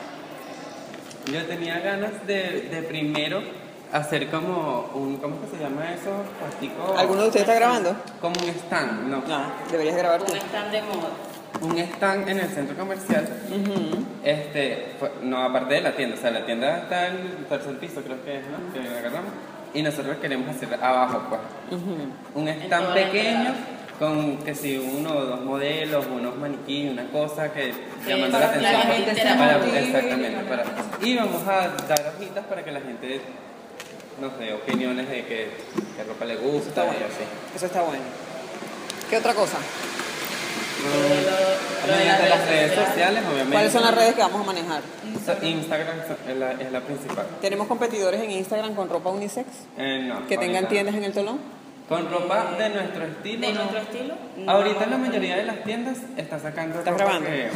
[1.32, 3.40] Yo tenía ganas de, de primero
[3.92, 6.10] hacer como un, ¿cómo que se llama eso?
[6.40, 6.94] Plástico.
[6.98, 7.94] ¿Alguno de ustedes está grabando?
[8.20, 9.18] Como un stand, no.
[9.26, 10.32] No, deberías grabar tú.
[10.32, 11.08] Un stand de moda.
[11.60, 13.28] Un stand en el centro comercial.
[14.24, 17.78] Este, fue- no, aparte de la tienda, o sea, la tienda está en el tercer
[17.78, 18.72] piso, creo que es, ¿no?
[18.72, 19.30] Que agarramos.
[19.74, 21.80] Y nosotros queremos hacer abajo, pues.
[22.34, 23.54] Un stand pequeño
[23.98, 27.72] con que si uno o dos modelos, unos maniquí, una cosa que
[28.06, 29.06] llamando para la que la atención.
[29.06, 30.44] gente Para- exactamente.
[30.44, 30.64] Para,
[31.00, 33.20] y vamos a dar hojitas para que la gente
[34.20, 35.50] nos dé opiniones de qué,
[35.96, 37.06] qué ropa le gusta Está y bueno.
[37.06, 37.24] así.
[37.56, 38.02] Eso está bueno.
[39.08, 39.58] ¿Qué otra cosa?
[40.82, 42.88] Lo de Mediante las redes sociales.
[42.88, 43.52] sociales, obviamente.
[43.52, 44.82] ¿Cuáles son las redes que vamos a manejar?
[45.42, 45.96] Instagram
[46.28, 47.26] es la, es la principal.
[47.40, 49.46] ¿Tenemos competidores en Instagram con ropa unisex?
[49.78, 50.68] Eh, no, ¿Que tengan ahorita.
[50.70, 51.38] tiendas en el Tolón?
[51.88, 53.46] Con ropa de nuestro estilo.
[53.46, 53.60] De no.
[53.60, 54.14] nuestro estilo.
[54.36, 57.28] no Ahorita la mayoría de las tiendas está sacando ¿Estás ropa grabando?
[57.28, 57.48] que,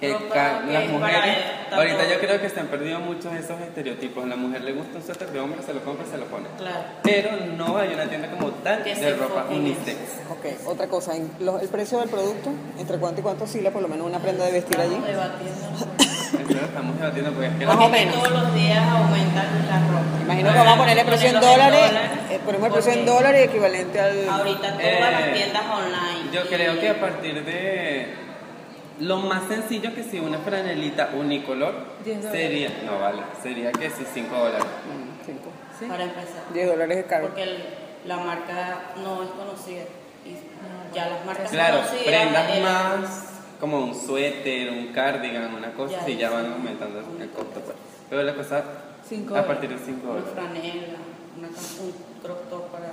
[0.00, 1.36] que las es mujeres.
[1.68, 4.24] para- ahorita yo creo que se han perdido muchos esos estereotipos.
[4.24, 6.24] A la mujer le gusta un suéter de hombre, se lo compra y se lo
[6.26, 6.46] pone.
[6.58, 6.84] Claro.
[7.02, 9.98] Pero no hay una tienda como tal Que de ropa unisex.
[10.30, 13.82] Ok, otra cosa, en lo- el precio del producto, ¿entre cuánto y cuánto oscila por
[13.82, 14.94] lo menos una prenda de vestir allí?
[14.94, 15.86] Estamos debatiendo.
[16.30, 18.14] Eso lo estamos debatiendo porque es que Más la o menos.
[18.22, 20.22] todos los días aumentan la ropa.
[20.24, 21.80] Imagino que vamos a ponerle precio en dólares,
[22.30, 24.28] eh, ponemos el precio en dólares equivalente al...
[24.28, 26.30] Ahorita todas Eh, las tiendas online.
[26.32, 28.14] Yo y- creo que a partir de
[29.00, 31.74] lo más sencillo que si una franelita unicolor
[32.30, 34.64] sería, no vale, sería que si 5 dólares.
[34.64, 35.88] Mm, cinco.
[35.88, 36.42] Para empezar.
[36.52, 37.26] 10 dólares es caro.
[37.28, 37.64] Porque el-
[38.06, 39.82] la marca no es conocida.
[40.24, 42.04] Y ya las marcas Claro, conocidas.
[42.04, 43.24] prendas el- más
[43.58, 46.34] como un suéter, un cardigan, una cosa, Ya, sí, ya sí.
[46.34, 47.60] van aumentando el costo.
[47.60, 47.76] pues.
[48.10, 48.64] Pero la cosa
[49.08, 50.32] Cinco a partir de 5 Una dólares.
[50.34, 50.98] franela,
[51.38, 52.86] una, un crop top para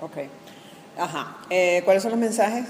[0.00, 0.28] mujeres.
[0.28, 0.98] Ok.
[0.98, 1.36] Ajá.
[1.50, 2.66] Eh, ¿Cuáles son los mensajes?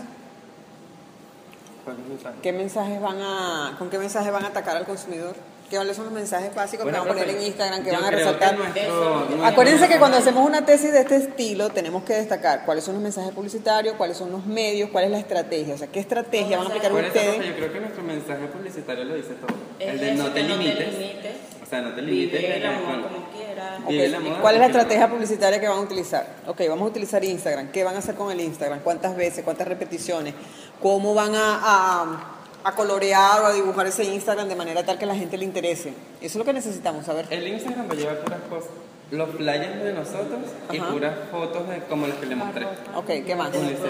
[1.91, 2.37] ¿Cuál es el mensaje?
[2.43, 5.35] ¿Qué mensajes van a, ¿Con qué mensajes van a atacar al consumidor?
[5.71, 8.11] ¿Cuáles son los mensajes básicos Bueno, que van a poner en Instagram, que van a
[8.11, 8.51] resaltar?
[8.57, 9.15] que nuestro- Eso.
[9.27, 12.95] nuestro- Acuérdense que cuando hacemos una tesis de este estilo tenemos que destacar cuáles son
[12.95, 16.57] los mensajes publicitarios, cuáles son los medios, cuál es la estrategia, o sea, qué estrategia
[16.59, 17.47] van a aplicar ustedes.
[17.47, 19.57] yo creo que nuestro mensaje publicitario lo dice todo.
[19.79, 20.93] Es el de no te que limites.
[20.93, 21.33] limites.
[21.63, 22.41] O sea, no te limites.
[22.41, 23.87] Vive el amor con- como quieras.
[23.89, 26.27] Vive Ok, la moda ¿Cuál es la estrategia publicitaria que van a utilizar?
[26.49, 27.71] Ok, vamos a utilizar Instagram.
[27.71, 28.81] ¿Qué van a hacer con el Instagram?
[28.81, 29.45] ¿Cuántas veces?
[29.45, 30.35] ¿Cuántas repeticiones?
[30.83, 32.27] ¿Cómo van a, a-
[32.63, 35.91] a colorear o a dibujar ese Instagram de manera tal que la gente le interese?
[35.91, 37.27] Eso es lo que necesitamos saber.
[37.31, 38.71] El Instagram va a llevar puras cosas.
[39.11, 40.91] Los flyers de nosotros y Ajá.
[40.93, 42.65] puras fotos de, como las que le mostré.
[42.95, 43.49] Ok, ¿qué más?
[43.55, 43.81] Unisex.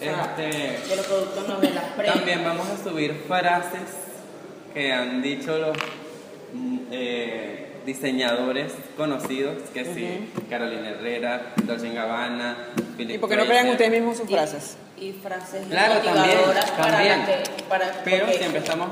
[0.00, 0.42] Este,
[0.88, 2.14] de los productos no de las prendas.
[2.16, 3.80] También vamos a subir frases
[4.72, 5.76] que han dicho los
[6.54, 12.56] mm, eh, diseñadores conocidos, que sí, Carolina Herrera, Dolce Gabbana,
[12.96, 14.76] Philip ¿Y por qué no crean ustedes mismos sus frases?
[14.96, 16.38] Y frases Claro, también,
[16.76, 17.18] para también.
[17.20, 18.88] la que- para- Pero porque- siempre estamos,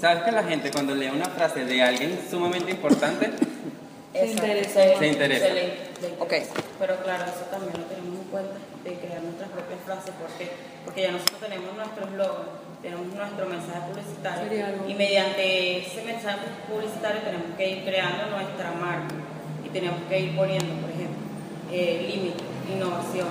[0.00, 3.26] ¿sabes que la gente cuando lee una frase de alguien sumamente importante,
[4.14, 4.98] Exacto, interesa.
[4.98, 5.48] Se interesa.
[5.48, 6.14] le- le interesa.
[6.22, 6.32] Ok.
[6.78, 10.12] Pero claro, eso también lo tenemos en cuenta de crear nuestras propias frases.
[10.20, 10.50] porque
[10.84, 12.46] Porque ya nosotros tenemos nuestro eslogan,
[12.82, 14.66] tenemos nuestro mensaje publicitario.
[14.88, 19.14] Y mediante ese mensaje publicitario tenemos que ir creando nuestra marca.
[19.64, 21.22] Y tenemos que ir poniendo, por ejemplo,
[21.70, 23.28] eh, límites, innovación,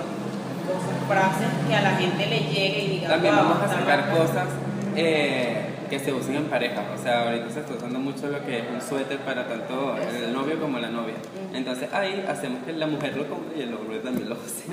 [0.66, 3.08] cosas, frases que a la gente le llegue y diga.
[3.08, 4.16] también "Wow, vamos a sacar marca".
[4.16, 4.48] cosas
[4.96, 6.82] eh, que se usen en pareja.
[6.98, 10.32] O sea, ahorita se está usando mucho lo que es un suéter para tanto el
[10.32, 11.14] novio como la novia.
[11.52, 14.64] Entonces ahí hacemos que la mujer lo compre y el hombre también lo use.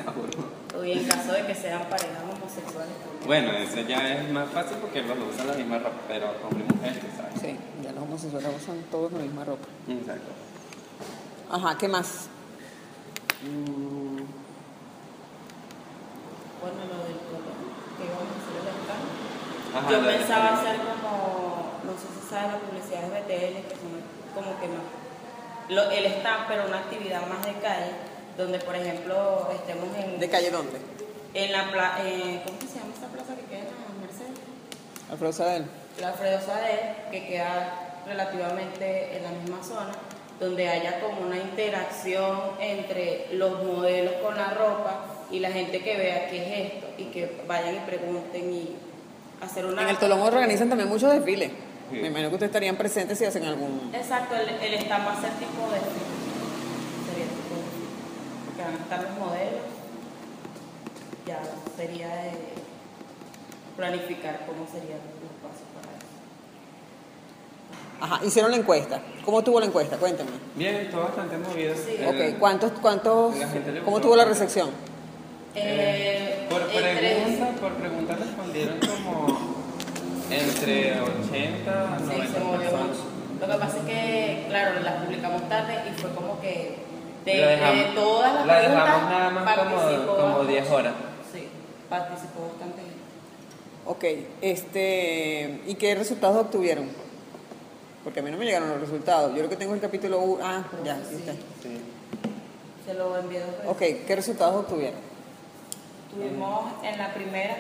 [0.88, 2.24] Y en caso de que sean parejas
[2.58, 2.94] homosexuales.
[3.26, 6.74] Bueno, eso ya es más fácil porque los usan la misma ropa, pero hombre y
[6.74, 7.42] mujer, ¿sabes?
[7.42, 9.68] Sí, ya los homosexuales usan todos la misma ropa.
[9.88, 10.32] Exacto.
[11.52, 12.28] Ajá, ¿qué más?
[13.44, 14.20] Mm,
[16.60, 17.56] Bueno, lo del color,
[17.96, 19.08] que íbamos a hacer el stand.
[19.78, 23.94] Ajá, Yo pensaba hacer como, no sé si sabes, las publicidades BTL, que son
[24.36, 24.84] como que más,
[25.70, 27.92] lo- el stand, pero una actividad más de calle,
[28.38, 30.80] donde por ejemplo estemos en, ¿De calle dónde?
[31.34, 31.98] En la plaza,
[32.46, 34.40] ¿cómo que se llama esa plaza que queda en la Mercedes?
[35.12, 35.66] Alfredo Sadel.
[36.00, 39.92] la Alfredo Sader, que queda relativamente en la misma zona,
[40.40, 45.98] donde haya como una interacción entre los modelos con la ropa y la gente que
[45.98, 48.76] vea qué es esto y que vayan y pregunten y
[49.42, 49.84] hacer una...
[49.84, 51.52] En el Tolón organizan también muchos desfiles.
[51.92, 51.98] Sí.
[51.98, 53.92] Me imagino que ustedes estarían presentes si hacen algún...
[53.94, 55.80] Exacto, el, el stand va a ser tipo de.
[57.10, 57.66] Sería tipo de.
[58.46, 59.79] Porque van a estar los modelos.
[61.30, 61.40] Ya
[61.78, 62.32] sería de
[63.78, 66.08] planificar cómo serían los pasos para eso.
[68.02, 69.00] Ajá, hicieron la encuesta.
[69.24, 69.98] ¿Cómo tuvo la encuesta?
[69.98, 70.32] Cuéntenme.
[70.56, 71.76] Bien, estuvo bastante movido.
[71.76, 71.98] Sí.
[72.00, 73.36] El- Ok, ¿cuántos, cuántos,
[73.86, 74.72] cómo tuvo la recepción?
[75.54, 79.38] Eh, por entre- pregunta, por pregunta respondieron como
[80.32, 82.88] entre 80 a Sí, 90 se movió personas.
[82.88, 83.04] mucho.
[83.40, 86.76] Lo que pasa es que, claro, las publicamos tarde y fue como que
[87.26, 90.52] de, La dejamos- de todas las la preguntas dejamos nada más como- participó como bastante.
[90.54, 90.94] 10 horas.
[91.90, 93.10] Sí, participó bastante gente.
[93.86, 94.04] Ok,
[94.42, 96.88] este, ¿y qué resultados obtuvieron?
[98.04, 99.36] Porque a mí no me llegaron los resultados.
[99.36, 100.46] Yo lo que tengo es el capítulo 1.
[100.46, 101.34] Ah, ya, aquí está.
[101.34, 101.82] Sí.
[102.86, 103.68] Se lo envié dos veces.
[103.68, 105.00] Ok, ¿qué resultados obtuvieron?
[106.14, 107.56] Tuvimos en la primera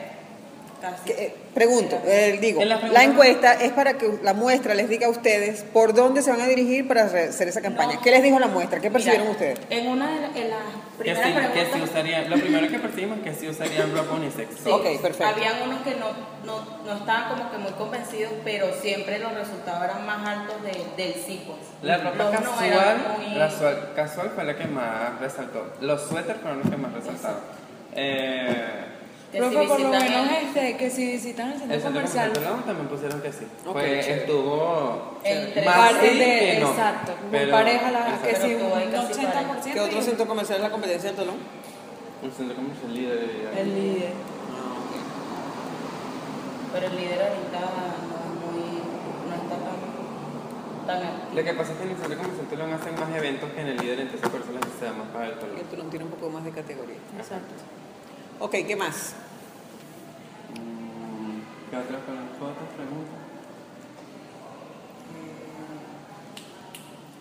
[0.81, 1.03] casi.
[1.05, 5.07] Que, eh, pregunto, eh, digo, En la encuesta es para que la muestra les diga
[5.07, 7.95] a ustedes por dónde se van a dirigir para hacer esa campaña.
[7.95, 8.01] No.
[8.01, 8.79] ¿Qué les dijo la muestra?
[8.79, 9.59] ¿Qué percibieron Mira, ustedes?
[9.69, 10.41] En una de las Que
[10.97, 11.67] primeras que preguntas.
[11.73, 14.49] sí usarían, lo primero que percibimos es que sí usarían ropa unisex.
[14.63, 15.25] sí, Ok, perfecto.
[15.25, 16.07] Habían unos que no,
[16.45, 21.03] no, no estaban como que muy convencidos, pero siempre los resultados eran más altos de-
[21.03, 21.59] del sí, pues.
[21.81, 25.73] La ropa Los no casual, muy- la suel- casual fue la que más resaltó.
[25.81, 27.39] Los suéteres fueron los que más resaltaron.
[27.95, 28.85] Eh,
[29.31, 31.93] que Profe, si por lo menos el- este, que si visitan el centro el centro
[32.01, 32.33] comercial,
[32.65, 33.45] también pusieron que sí.
[33.63, 34.13] Chévere.
[34.17, 36.69] estuvo Entre- más parte sí de, que no.
[36.71, 38.27] exacto, muy Pero- pareja la, exacto.
[38.27, 39.73] que si un todo hay casi 80%.
[39.73, 41.35] ¿Qué otro centro comercial es la competencia del Tolón?
[42.23, 43.49] Un centro comercial líder.
[43.55, 44.11] El líder.
[46.73, 48.81] Pero el líder ahorita no es muy.
[49.29, 49.79] no está tan.
[50.87, 51.35] tan activo.
[51.35, 53.67] Lo que pasa es que en el centro comercial León hacen más eventos que en
[53.67, 55.55] el líder, entonces por eso la gente se da más para el El color.
[55.69, 56.97] Tolón tiene un poco más de categoría.
[57.17, 57.53] Exacto.
[58.39, 59.13] Ok, ¿qué más?
[61.69, 63.15] ¿Qué otras preguntas?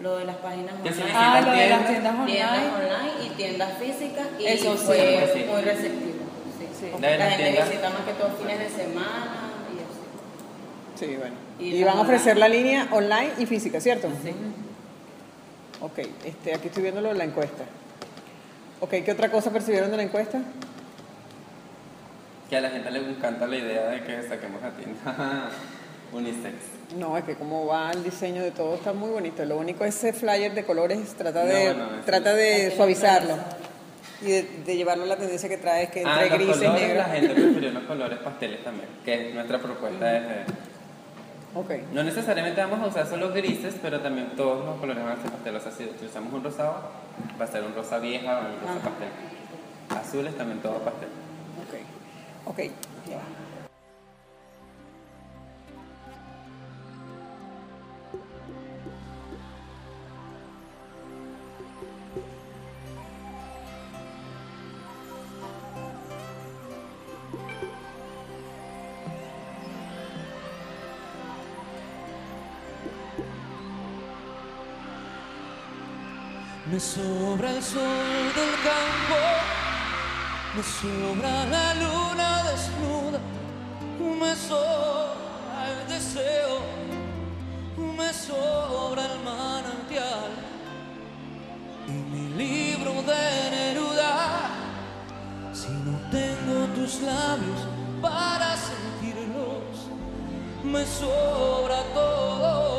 [0.00, 1.12] Lo de las páginas online.
[1.12, 2.32] Ah, lo de las tiendas, online.
[2.32, 4.84] tiendas online y tiendas físicas y Eso sí.
[4.86, 5.44] fue Sí.
[5.50, 6.18] muy receptivo.
[6.58, 6.66] Sí.
[6.78, 6.86] Sí.
[7.00, 7.68] La gente tiendas.
[7.68, 11.04] visita más que todo fines de semana y así.
[11.10, 11.34] Sí, bueno.
[11.58, 14.08] Y Y, van a ofrecer la línea online y física, ¿cierto?
[14.22, 14.32] Sí.
[15.80, 17.64] Ok, este, aquí estoy viendo lo de la encuesta.
[18.80, 20.40] Ok, ¿qué otra cosa percibieron de la encuesta?
[22.48, 25.50] Que a la gente le encanta la idea de que saquemos la tienda
[26.12, 26.54] unisex.
[26.98, 29.44] No, es que como va el diseño de todo está muy bonito.
[29.44, 33.36] Lo único es ese flyer de colores, trata de, No, no, trata de suavizarlo
[34.22, 36.96] y de, de llevarlo a la tendencia que trae, que entre Ah, grises, colores, negros.
[37.06, 40.44] la gente prefirió los colores pasteles también, que es nuestra propuesta desde...
[41.54, 45.22] Ok, No necesariamente vamos a usar solo grises, pero también todos los colores van a
[45.22, 45.60] ser pasteles.
[45.66, 46.74] O sea, si usamos un rosado,
[47.40, 48.88] va a ser un rosa vieja o un rosa Ajá.
[48.90, 49.08] pastel.
[50.08, 51.08] Azules también todo pastel.
[51.08, 51.74] ok,
[52.44, 52.58] ok.
[53.08, 53.48] ya va.
[76.70, 77.80] Me sobra el sol
[78.36, 79.20] del campo,
[80.54, 81.97] me sobra la luna
[98.00, 99.88] para sentirlos,
[100.62, 102.78] me sobra todo.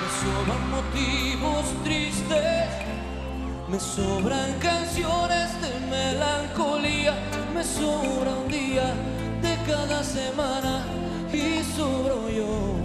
[0.00, 2.68] Me sobran motivos tristes,
[3.68, 7.14] me sobran canciones de melancolía,
[7.54, 8.94] me sobra un día
[9.42, 10.84] de cada semana
[11.32, 12.76] y sobro yo.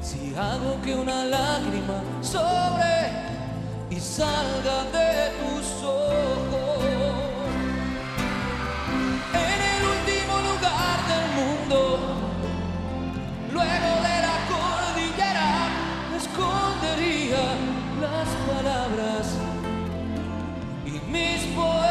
[0.00, 3.26] Si hago que una lágrima sobre
[3.90, 5.55] y salga de tus
[13.56, 15.48] luego de la cordillera,
[16.20, 17.44] escondería
[18.04, 19.24] las palabras
[20.84, 21.85] y mis poemas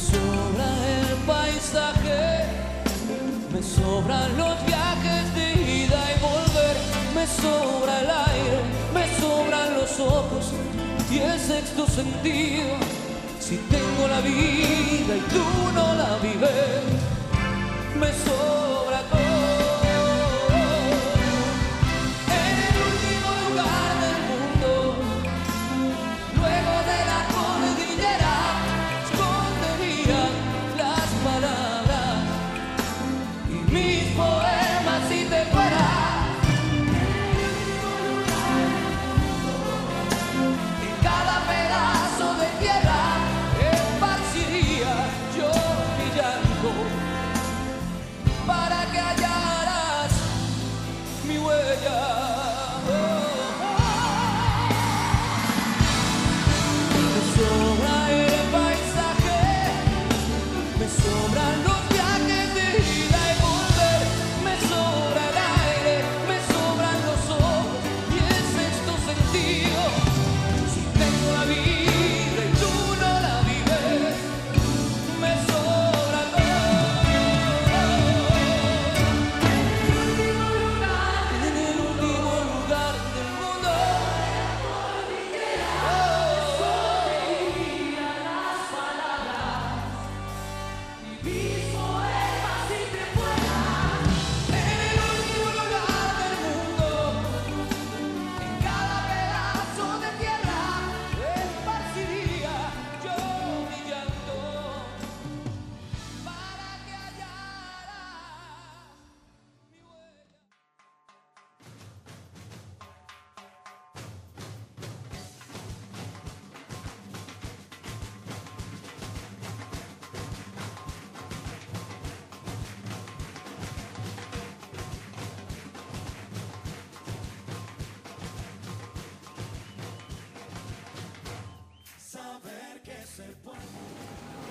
[0.00, 2.46] sobra el paisaje,
[3.52, 6.76] me Me sobran los viajes de ida y volver,
[7.14, 8.60] me sobra el aire,
[8.94, 10.52] me sobran los ojos
[11.10, 12.76] y el sexto sentido.
[13.38, 15.44] Si tengo la vida y tú
[15.74, 16.84] no la vives,
[18.00, 19.19] me sobra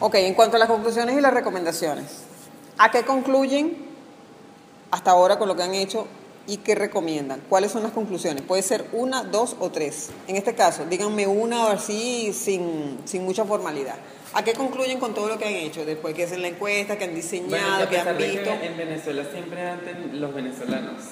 [0.01, 2.23] Ok, en cuanto a las conclusiones y las recomendaciones,
[2.77, 3.75] ¿a qué concluyen
[4.91, 6.07] hasta ahora con lo que han hecho
[6.47, 7.41] y qué recomiendan?
[7.49, 8.43] ¿Cuáles son las conclusiones?
[8.43, 10.09] Puede ser una, dos o tres.
[10.27, 13.95] En este caso, díganme una o así sin, sin mucha formalidad.
[14.33, 15.83] ¿A qué concluyen con todo lo que han hecho?
[15.85, 18.43] Después que hacen la encuesta, que han Bueno, diseñado, a que han visto.
[18.59, 21.03] que en Venezuela siempre antes los venezolanos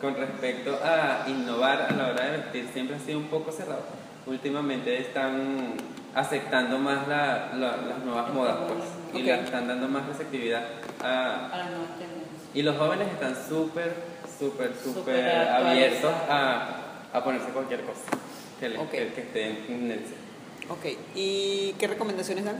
[0.00, 3.82] con respecto a innovar a la hora de vestir siempre ha sido un poco cerrado.
[4.26, 5.74] Últimamente están
[6.14, 10.62] aceptando más la- la- las nuevas modas pues, y le están dando más receptividad
[11.02, 12.26] a, no tener.
[12.54, 13.94] y los jóvenes están súper,
[14.38, 16.68] súper, súper abiertos a,
[17.12, 18.00] a ponerse cualquier cosa
[18.60, 18.68] que,
[19.14, 20.16] que esté en tendencia.
[20.68, 22.58] Ok, ¿y qué recomendaciones dan?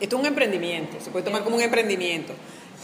[0.00, 2.32] Esto es un emprendimiento, se puede tomar como un emprendimiento.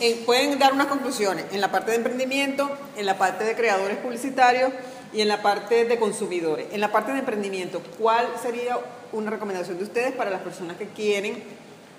[0.01, 3.97] Eh, pueden dar unas conclusiones en la parte de emprendimiento, en la parte de creadores
[3.97, 4.73] publicitarios
[5.13, 6.67] y en la parte de consumidores.
[6.73, 8.79] En la parte de emprendimiento, ¿cuál sería
[9.13, 11.43] una recomendación de ustedes para las personas que quieren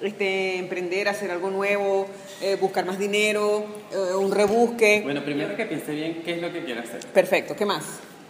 [0.01, 2.07] este, emprender, hacer algo nuevo,
[2.41, 5.01] eh, buscar más dinero, eh, un rebusque?
[5.03, 7.05] Bueno, primero que piense bien qué es lo que quiere hacer.
[7.07, 7.83] Perfecto, ¿qué más?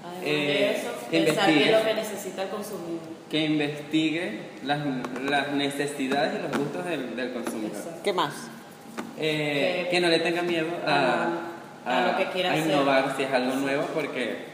[0.04, 1.58] Además Eh, de eso, pensar investigue.
[1.60, 3.00] bien lo que necesita el consumidor.
[3.30, 4.80] Que investigue las,
[5.30, 7.72] las necesidades y los gustos del, del consumidor.
[7.78, 8.02] Exacto.
[8.04, 8.34] ¿Qué más?
[9.20, 11.28] Eh, Que- que no le tenga miedo a,
[11.86, 12.66] A lo que quiera a hacer.
[12.66, 14.46] innovar si es algo nuevo, porque,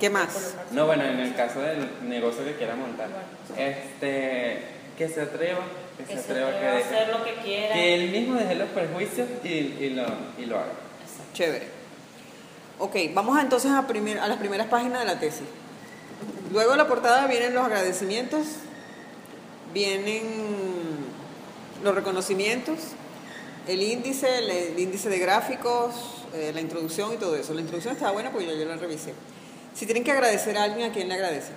[0.00, 0.54] ¿Qué más?
[0.72, 3.08] no, bueno, en el caso del negocio que quiera montar,
[3.56, 4.62] este,
[4.96, 5.60] que se atreva,
[5.98, 7.74] que, Que se atreva, atreva que, a deje- hacer lo que quiera.
[7.74, 10.04] que él mismo deje los prejuicios y, y lo,
[10.38, 10.72] y lo haga.
[11.34, 11.66] Chévere.
[12.78, 15.42] Ok, vamos a, entonces a, primer- a las primeras páginas de la tesis.
[16.50, 18.46] Luego de la portada vienen los agradecimientos,
[19.74, 20.22] vienen
[21.84, 22.78] los reconocimientos,
[23.68, 25.94] el índice, el, el índice de gráficos,
[26.34, 27.52] eh, la introducción y todo eso.
[27.54, 29.12] La introducción estaba buena porque yo, yo la revisé.
[29.74, 31.54] Si tienen que agradecer a alguien, ¿a quién le agradecen?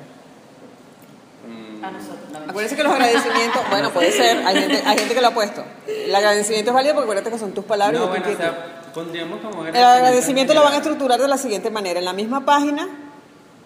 [1.48, 2.20] Mm, A nosotros.
[2.48, 5.64] Acuérdense que los agradecimientos, bueno, puede ser, hay gente, hay gente que lo ha puesto.
[5.88, 8.00] El agradecimiento es válido porque acuérdate que son tus palabras.
[8.00, 8.54] no, y bueno, o inquietud.
[8.54, 12.00] sea, pondríamos como El agradecimiento lo van a estructurar de la siguiente manera.
[12.00, 12.88] En la misma página,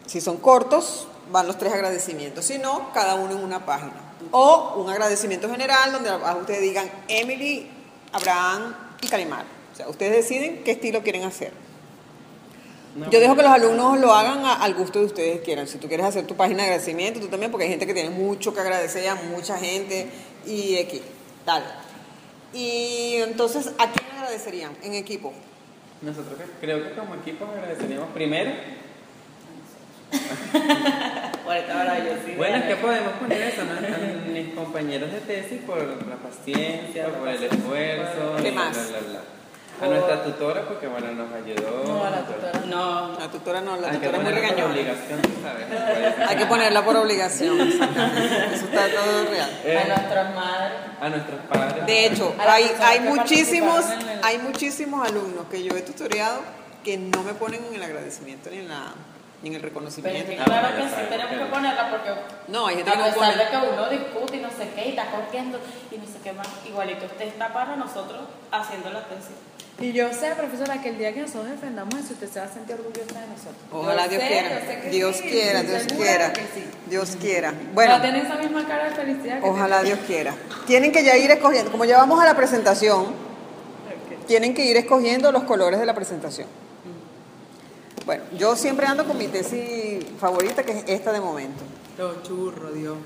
[0.07, 2.45] si son cortos, van los tres agradecimientos.
[2.45, 3.91] Si no, cada uno en una página.
[4.31, 7.69] O un agradecimiento general donde ustedes digan Emily,
[8.13, 9.45] Abraham y Calimar.
[9.73, 11.51] O sea, ustedes deciden qué estilo quieren hacer.
[12.97, 15.67] No, Yo dejo que los alumnos lo hagan a- al gusto de ustedes quieran.
[15.67, 18.09] Si tú quieres hacer tu página de agradecimiento, tú también, porque hay gente que tiene
[18.09, 20.07] mucho que agradecer a mucha gente
[20.47, 21.01] y X.
[21.45, 21.65] Dale.
[22.53, 25.31] Y entonces, ¿a quién agradecerían en equipo?
[26.01, 28.51] Nosotros creo que como equipo agradeceríamos primero.
[32.37, 33.71] Bueno, es que podemos poner eso ¿no?
[33.73, 35.77] a mis compañeros de tesis por
[36.07, 38.35] la paciencia, por el esfuerzo.
[38.41, 38.73] ¿Qué más?
[38.89, 39.21] bla, bla, bla.
[39.81, 41.83] A nuestra tutora porque bueno nos ayudó.
[41.85, 42.61] No, a la tutora.
[42.65, 43.19] No.
[43.19, 44.65] La tutora no, la Hay que tutora es muy regañona.
[44.73, 46.29] obligación, sabes.
[46.29, 47.61] Hay que ponerla por obligación.
[47.61, 49.61] Eso está todo real.
[49.63, 50.77] Eh, A nuestras madres.
[50.99, 51.85] a nuestros padres.
[51.85, 56.41] De hecho, hay, hay que muchísimos, el- hay muchísimos alumnos que yo he tutoreado
[56.83, 58.93] que no me ponen en el agradecimiento ni en la
[59.43, 60.31] ni en el Pero reconocimiento.
[60.31, 62.09] es que Ah, claro que sí tenemos que ponerla porque
[62.47, 63.35] No, hay gente que a pesar pone.
[63.43, 65.59] de que uno discute y no sé qué y está corriendo
[65.91, 68.21] y no sé qué más, igualito usted está para nosotros
[68.51, 69.35] haciendo la tesis.
[69.79, 72.49] Y yo sé, profesora, que el día que nosotros defendamos eso, usted se va a
[72.49, 73.55] sentir orgullosa de nosotros.
[73.71, 74.49] Ojalá Yo Dios sé, quiera.
[74.49, 76.33] yo sé que Dios sí, quiera, Dios quiera.
[76.55, 76.63] sí.
[76.89, 77.53] Dios quiera.
[77.75, 77.95] Bueno.
[78.03, 80.33] Esa misma cara de felicidad que ojalá Dios quiera.
[80.65, 83.05] Tienen que ya ir escogiendo, como ya vamos a la presentación,
[84.25, 86.47] tienen que ir escogiendo los colores de la presentación.
[88.05, 91.63] Bueno, yo siempre ando con mi tesis favorita, que es esta de momento.
[91.97, 92.97] Los churros, Dios.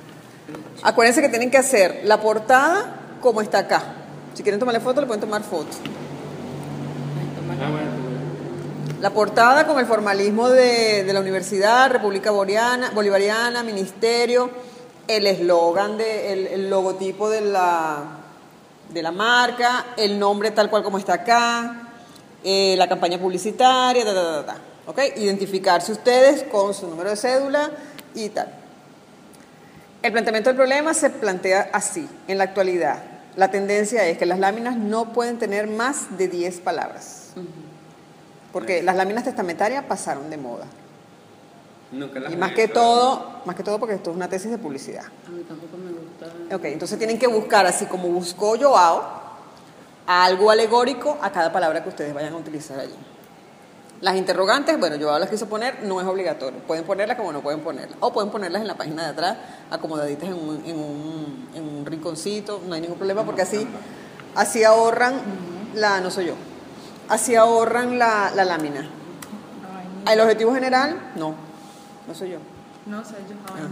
[0.83, 3.83] Acuérdense que tienen que hacer la portada como está acá.
[4.35, 5.67] Si quieren tomarle foto, le pueden tomar foto.
[7.63, 14.49] Ah, tú- La portada con el formalismo de, la universidad, República Bolivariana, Ministerio,
[15.07, 18.03] el eslogan, de, el, logotipo de la,
[18.89, 21.89] de la marca, el nombre tal cual como está acá,
[22.43, 24.57] eh, la campaña publicitaria, ta, ta, ta, ta,
[24.87, 24.99] ¿ok?
[25.17, 27.71] Identificarse ustedes con su número de cédula
[28.15, 28.47] y tal.
[30.01, 33.03] El planteamiento del problema se plantea así, en la actualidad.
[33.35, 37.20] La tendencia es que las láminas no pueden tener más de 10 palabras.
[38.51, 40.65] Porque las láminas testamentarias pasaron de moda.
[41.91, 44.57] Nunca las Y más que todo, más que todo porque esto es una tesis de
[44.57, 45.05] publicidad.
[45.05, 46.55] A mí tampoco me gusta.
[46.55, 49.03] Ok, entonces tienen que buscar, así como buscó Joao,
[50.07, 52.95] algo alegórico a cada palabra que ustedes vayan a utilizar allí.
[53.99, 56.59] Las interrogantes, bueno, Joao las quiso poner, no es obligatorio.
[56.61, 57.97] Pueden ponerlas como no pueden ponerlas.
[57.99, 59.37] O pueden ponerlas en la página de atrás,
[59.69, 63.67] acomodaditas en un, en un, en un rinconcito, no hay ningún problema porque así,
[64.33, 65.13] así ahorran
[65.75, 66.35] la, no soy yo,
[67.11, 68.89] así ahorran la, la lámina.
[70.09, 71.11] ¿El objetivo general?
[71.15, 71.35] No,
[72.07, 72.39] no soy yo.
[72.85, 73.69] No sé, yo Ah.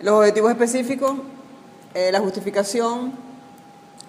[0.00, 1.14] Los objetivos específicos,
[1.94, 3.12] eh, la justificación,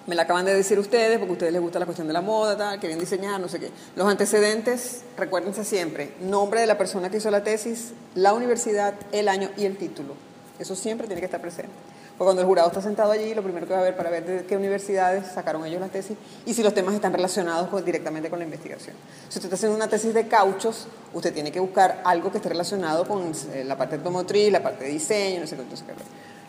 [0.06, 2.22] me la acaban de decir ustedes, porque a ustedes les gusta la cuestión de la
[2.22, 3.70] moda, tal, quieren diseñar, no sé qué.
[3.94, 9.28] Los antecedentes, recuérdense siempre, nombre de la persona que hizo la tesis, la universidad, el
[9.28, 10.14] año y el título.
[10.58, 11.72] Eso siempre tiene que estar presente.
[12.16, 14.24] Porque cuando el jurado está sentado allí, lo primero que va a ver para ver
[14.24, 18.30] de qué universidades sacaron ellos la tesis y si los temas están relacionados con- directamente
[18.30, 18.96] con la investigación.
[19.28, 22.48] Si usted está haciendo una tesis de cauchos, usted tiene que buscar algo que esté
[22.48, 25.86] relacionado con eh, la parte automotriz, la parte de diseño, no sé qué, entonces,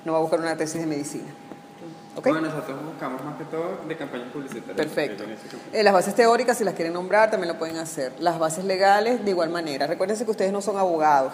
[0.05, 1.34] no va a buscar una tesis de medicina.
[2.15, 2.24] ¿Ok?
[2.30, 4.76] Bueno, nosotros buscamos más que todo de campañas publicitarias.
[4.76, 5.24] Perfecto.
[5.74, 8.13] Eh, las bases teóricas, si las quieren nombrar, también lo pueden hacer.
[8.20, 9.86] Las bases legales, de igual manera.
[9.86, 11.34] Recuérdense que ustedes no son abogados,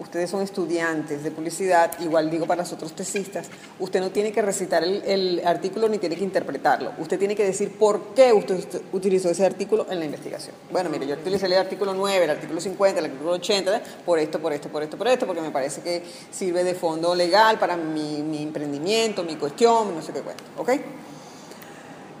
[0.00, 3.48] ustedes son estudiantes de publicidad, igual digo para los otros tesistas.
[3.78, 6.92] Usted no tiene que recitar el, artículo ni tiene que interpretarlo.
[6.98, 10.54] Usted tiene que decir por qué usted usted utilizó ese artículo en la investigación.
[10.70, 14.38] Bueno, mire, yo utilicé el artículo 9, el artículo 50, el artículo 80, por esto,
[14.38, 17.76] por esto, por esto, por esto, porque me parece que sirve de fondo legal para
[17.76, 20.44] mi, mi emprendimiento, mi cuestión, no sé qué cuento.
[20.56, 20.70] ¿Ok?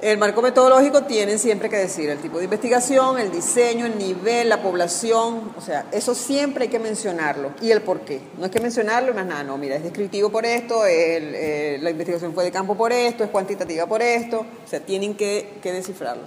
[0.04, 4.50] El marco metodológico tienen siempre que decir el tipo de investigación, el diseño, el nivel,
[4.50, 8.20] la población, o sea, eso siempre hay que mencionarlo y el por qué.
[8.36, 11.78] No es que mencionarlo y más nada, no, mira, es descriptivo por esto, el, eh,
[11.80, 15.54] la investigación fue de campo por esto, es cuantitativa por esto, o sea, tienen que,
[15.62, 16.24] que descifrarlo.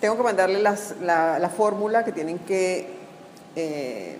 [0.00, 2.88] Tengo que mandarle las- la, la fórmula que tienen que
[3.54, 4.16] eh,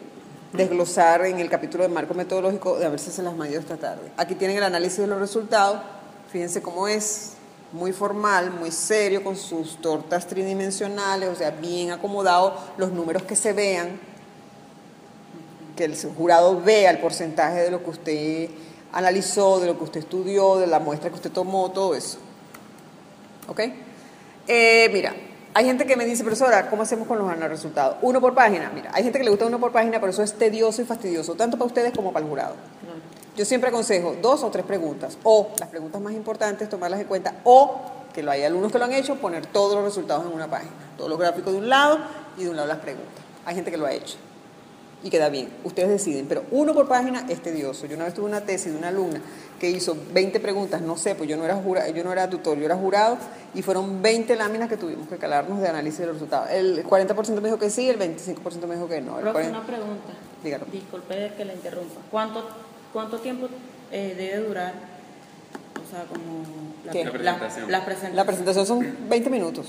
[0.52, 4.12] desglosar en el capítulo de marco metodológico, a ver si se las mando esta tarde.
[4.18, 5.80] Aquí tienen el análisis de los resultados,
[6.30, 7.30] fíjense cómo es,
[7.74, 13.34] muy formal, muy serio, con sus tortas tridimensionales, o sea, bien acomodado, los números que
[13.34, 13.98] se vean,
[15.74, 18.50] que el jurado vea el porcentaje de lo que usted
[18.92, 22.18] analizó, de lo que usted estudió, de la muestra que usted tomó, todo eso.
[23.48, 23.60] ¿Ok?
[24.46, 25.12] Eh, mira,
[25.52, 27.96] hay gente que me dice, profesora, ¿cómo hacemos con los resultados?
[28.02, 28.70] Uno por página.
[28.72, 31.34] Mira, hay gente que le gusta uno por página, pero eso es tedioso y fastidioso,
[31.34, 32.54] tanto para ustedes como para el jurado.
[33.36, 37.34] Yo siempre aconsejo dos o tres preguntas, o las preguntas más importantes, tomarlas en cuenta,
[37.44, 37.80] o
[38.12, 40.70] que lo hay alumnos que lo han hecho, poner todos los resultados en una página,
[40.96, 41.98] todos los gráficos de un lado
[42.38, 43.24] y de un lado las preguntas.
[43.44, 44.16] Hay gente que lo ha hecho
[45.04, 47.84] y queda bien, ustedes deciden, pero uno por página es tedioso.
[47.86, 49.20] Yo una vez tuve una tesis de una alumna
[49.60, 52.56] que hizo 20 preguntas, no sé, pues yo no era jura, yo no era tutor,
[52.56, 53.18] yo era jurado
[53.54, 56.50] y fueron 20 láminas que tuvimos que calarnos de análisis de los resultados.
[56.50, 59.16] El 40% me dijo que sí, el 25% me dijo que no.
[59.16, 60.08] El Profe, 40 una pregunta.
[60.42, 60.64] Dígalo.
[60.72, 62.00] Disculpe que la interrumpa.
[62.10, 62.46] ¿Cuánto,
[62.94, 63.48] cuánto tiempo
[63.92, 64.72] eh, debe durar?
[65.84, 66.44] O sea, como
[66.86, 67.04] la, ¿Qué?
[67.04, 67.70] La presentación.
[67.70, 68.16] la presentación.
[68.16, 69.66] La presentación son 20 minutos.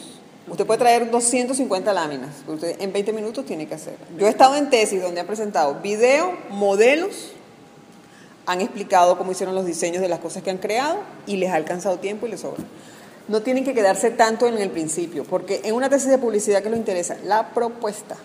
[0.48, 3.96] Usted puede traer 250 láminas, pero usted en 20 minutos tiene que hacer.
[4.18, 7.32] Yo he estado en tesis donde han presentado video, modelos,
[8.46, 11.56] han explicado cómo hicieron los diseños de las cosas que han creado y les ha
[11.56, 12.64] alcanzado tiempo y les sobra.
[13.28, 16.70] No tienen que quedarse tanto en el principio, porque en una tesis de publicidad que
[16.70, 18.16] lo interesa, la propuesta.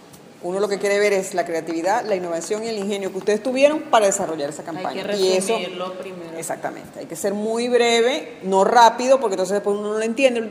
[0.43, 3.43] Uno lo que quiere ver es la creatividad, la innovación y el ingenio que ustedes
[3.43, 5.03] tuvieron para desarrollar esa campaña.
[5.03, 6.39] Hay que y eso, resumirlo primero.
[6.39, 10.43] Exactamente, hay que ser muy breve, no rápido, porque entonces después uno no lo entiende,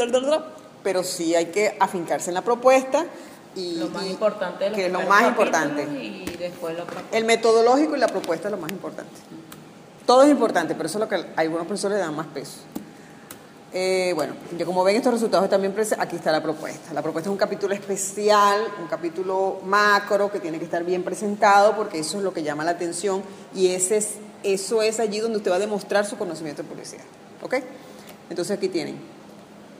[0.84, 3.06] pero sí hay que afincarse en la propuesta
[3.56, 5.84] y, Lo más importante de los que es lo más importante.
[5.84, 6.86] Y después lo.
[7.12, 9.12] El metodológico y la propuesta es lo más importante.
[10.06, 12.60] Todo es importante, pero eso es lo que a algunos profesores le dan más peso.
[13.72, 16.92] Eh, bueno, ya como ven estos resultados también prese- aquí está la propuesta.
[16.94, 21.76] La propuesta es un capítulo especial, un capítulo macro que tiene que estar bien presentado
[21.76, 23.22] porque eso es lo que llama la atención
[23.54, 27.04] y ese es, eso es allí donde usted va a demostrar su conocimiento de publicidad.
[27.44, 27.56] ¿Ok?
[28.32, 28.96] Entonces aquí tienen.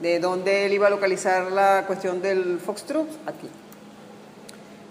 [0.00, 3.08] ¿De dónde él iba a localizar la cuestión del Foxtrot?
[3.26, 3.48] Aquí.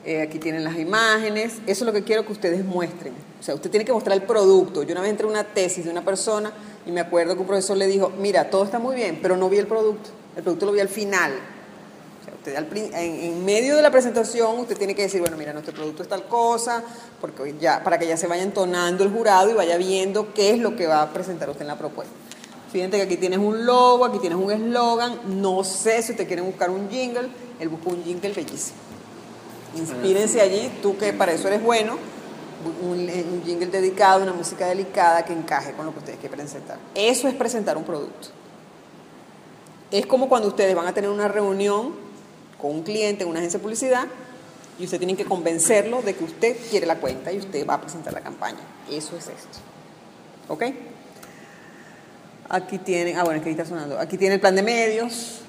[0.05, 1.53] Eh, aquí tienen las imágenes.
[1.67, 3.13] Eso es lo que quiero que ustedes muestren.
[3.39, 4.83] O sea, usted tiene que mostrar el producto.
[4.83, 6.51] Yo una vez entré a una tesis de una persona
[6.89, 9.47] y me acuerdo que un profesor le dijo, mira, todo está muy bien, pero no
[9.47, 10.09] vi el producto.
[10.35, 11.31] El producto lo vi al final.
[11.31, 15.37] O sea, usted al en, en medio de la presentación usted tiene que decir, bueno,
[15.37, 16.83] mira, nuestro producto es tal cosa,
[17.21, 20.57] porque ya, para que ya se vaya entonando el jurado y vaya viendo qué es
[20.57, 22.11] lo que va a presentar usted en la propuesta.
[22.71, 25.41] Fíjense que aquí tienes un logo, aquí tienes un eslogan.
[25.41, 27.29] No sé si ustedes quieren buscar un jingle.
[27.59, 28.77] Él buscó un jingle bellísimo.
[29.75, 31.97] Inspírense allí, tú que para eso eres bueno,
[32.81, 36.77] un, un jingle dedicado, una música delicada que encaje con lo que ustedes quieren presentar.
[36.95, 38.29] Eso es presentar un producto.
[39.91, 41.93] Es como cuando ustedes van a tener una reunión
[42.59, 44.07] con un cliente en una agencia de publicidad
[44.77, 47.81] y usted tienen que convencerlo de que usted quiere la cuenta y usted va a
[47.81, 48.59] presentar la campaña.
[48.89, 49.59] Eso es esto.
[50.47, 50.63] ¿Ok?
[52.49, 53.99] Aquí tienen, ah bueno, es que ahí está sonando.
[53.99, 55.41] Aquí tiene el plan de medios,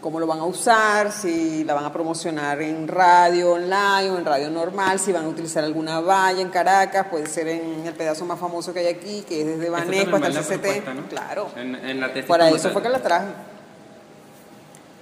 [0.00, 4.24] cómo lo van a usar, si la van a promocionar en radio online o en
[4.24, 8.24] radio normal, si van a utilizar alguna valla en Caracas, puede ser en el pedazo
[8.24, 10.94] más famoso que hay aquí, que es desde Banesco hasta el CCT.
[10.94, 11.08] ¿no?
[11.08, 11.48] Claro.
[11.56, 12.72] En, en la Para eso tal.
[12.72, 13.28] fue que la traje.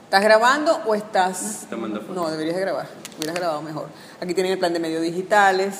[0.05, 1.66] ¿Estás grabando o estás...?
[1.68, 2.14] Tomando fotos.
[2.14, 2.86] No, deberías de grabar.
[3.18, 3.88] Hubieras grabado mejor.
[4.20, 5.74] Aquí tienen el plan de medios digitales,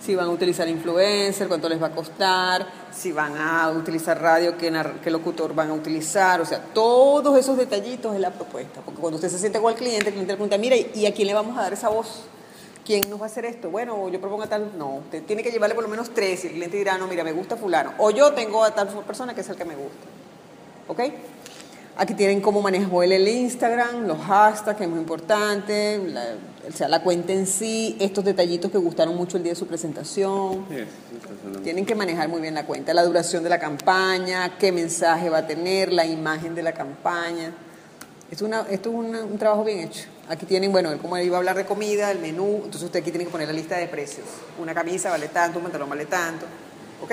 [0.00, 4.56] si van a utilizar influencer, cuánto les va a costar, si van a utilizar radio,
[4.56, 4.72] qué,
[5.02, 8.80] qué locutor van a utilizar, o sea, todos esos detallitos es la propuesta.
[8.84, 11.14] Porque cuando usted se siente con el cliente, el cliente le pregunta, mira, ¿y a
[11.14, 12.24] quién le vamos a dar esa voz?
[12.84, 13.70] ¿Quién nos va a hacer esto?
[13.70, 16.48] Bueno, yo propongo a tal, no, usted tiene que llevarle por lo menos tres y
[16.48, 17.94] el cliente dirá, no, mira, me gusta fulano.
[17.98, 20.06] O yo tengo a tal persona que es el que me gusta.
[20.88, 21.00] ¿Ok?
[21.96, 26.24] Aquí tienen cómo manejó él el Instagram, los hashtags, que es muy importante, la,
[26.66, 29.66] o sea, la cuenta en sí, estos detallitos que gustaron mucho el día de su
[29.66, 30.64] presentación.
[30.70, 30.84] Sí.
[31.62, 35.38] Tienen que manejar muy bien la cuenta, la duración de la campaña, qué mensaje va
[35.38, 37.52] a tener, la imagen de la campaña.
[38.30, 40.04] Esto es, una- esto es una- un trabajo bien hecho.
[40.30, 43.00] Aquí tienen, bueno, él como él iba a hablar de comida, el menú, entonces usted
[43.00, 44.26] aquí tiene que poner la lista de precios.
[44.58, 46.46] Una camisa vale tanto, un pantalón vale tanto,
[47.02, 47.12] ¿ok?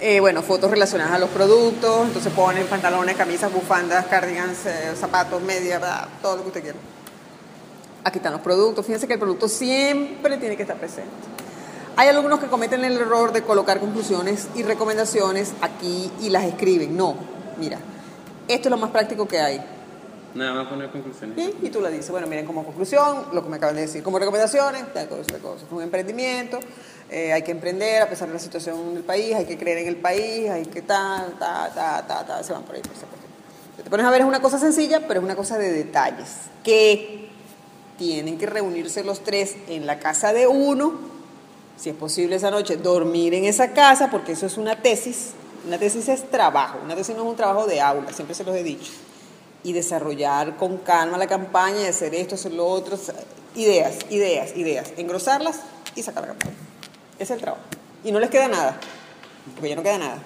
[0.00, 5.42] Eh, bueno, fotos relacionadas a los productos, entonces ponen pantalones, camisas, bufandas, cardigans, eh, zapatos,
[5.42, 5.82] medias,
[6.22, 6.78] todo lo que usted quiera.
[8.04, 8.86] Aquí están los productos.
[8.86, 11.10] Fíjense que el producto siempre tiene que estar presente.
[11.96, 16.96] Hay algunos que cometen el error de colocar conclusiones y recomendaciones aquí y las escriben.
[16.96, 17.16] No,
[17.58, 17.80] mira,
[18.46, 19.60] esto es lo más práctico que hay.
[20.32, 21.36] Nada más poner conclusiones.
[21.36, 21.54] ¿sí?
[21.60, 24.20] Y tú le dices, bueno, miren, como conclusión, lo que me acaban de decir, como
[24.20, 25.64] recomendaciones, tal cosa, tal cosa.
[25.72, 26.60] Un emprendimiento,
[27.10, 29.88] eh, hay que emprender a pesar de la situación del país, hay que creer en
[29.88, 32.82] el país, hay que ta, ta, ta, ta, ta, se van por ahí.
[32.82, 33.28] por esa cuestión.
[33.82, 36.28] Te pones a ver, es una cosa sencilla, pero es una cosa de detalles.
[36.62, 37.30] Que
[37.96, 40.92] tienen que reunirse los tres en la casa de uno,
[41.78, 45.30] si es posible esa noche, dormir en esa casa, porque eso es una tesis.
[45.66, 48.54] Una tesis es trabajo, una tesis no es un trabajo de aula, siempre se los
[48.54, 48.92] he dicho.
[49.62, 52.98] Y desarrollar con calma la campaña hacer esto, hacer lo otro,
[53.54, 55.60] ideas, ideas, ideas, engrosarlas
[55.94, 56.67] y sacar la campaña.
[57.18, 57.62] Es el trabajo.
[58.04, 58.78] Y no les queda nada,
[59.54, 60.18] porque ya no queda nada.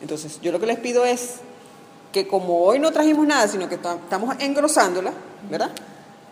[0.00, 1.36] Entonces, yo lo que les pido es
[2.12, 5.12] que como hoy no trajimos nada, sino que ta- estamos engrosándola,
[5.50, 5.70] ¿verdad?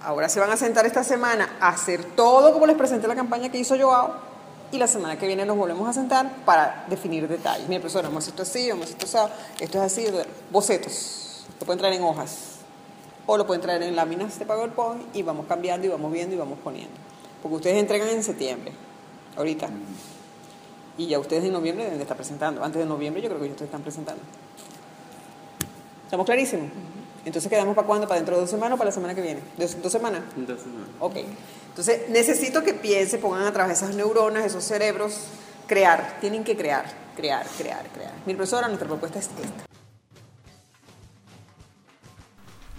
[0.02, 3.50] Ahora se van a sentar esta semana a hacer todo como les presenté la campaña
[3.50, 4.12] que hizo Joao
[4.72, 7.68] y la semana que viene nos volvemos a sentar para definir detalles.
[7.68, 9.84] Mira, profesora, vamos a hacer esto así, vamos a hacer esto así, esto es
[10.24, 11.44] así, bocetos.
[11.58, 12.36] Lo pueden traer en hojas
[13.26, 16.38] o lo pueden traer en láminas de PowerPoint y vamos cambiando y vamos viendo y
[16.38, 16.92] vamos poniendo.
[17.42, 18.72] Porque ustedes entregan en septiembre,
[19.36, 19.68] ahorita.
[20.98, 22.62] Y ya ustedes en noviembre deben de estar presentando.
[22.62, 24.22] Antes de noviembre yo creo que ya ustedes están presentando.
[26.04, 26.70] ¿Estamos clarísimos?
[27.24, 29.40] Entonces quedamos para cuándo, para dentro de dos semanas o para la semana que viene.
[29.56, 30.22] ¿Dos, dos semanas?
[30.36, 31.06] Entonces, no.
[31.06, 31.16] Ok.
[31.68, 35.20] Entonces necesito que piensen, pongan a trabajar esas neuronas, esos cerebros,
[35.66, 36.18] crear.
[36.20, 36.84] Tienen que crear,
[37.16, 38.12] crear, crear, crear.
[38.26, 39.66] Mi profesora, nuestra propuesta es esta.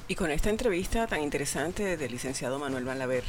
[0.07, 3.23] Y con esta entrevista tan interesante del licenciado Manuel Balaver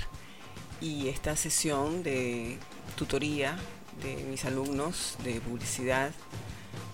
[0.81, 2.59] y esta sesión de
[2.97, 3.57] tutoría
[4.03, 6.11] de mis alumnos de publicidad.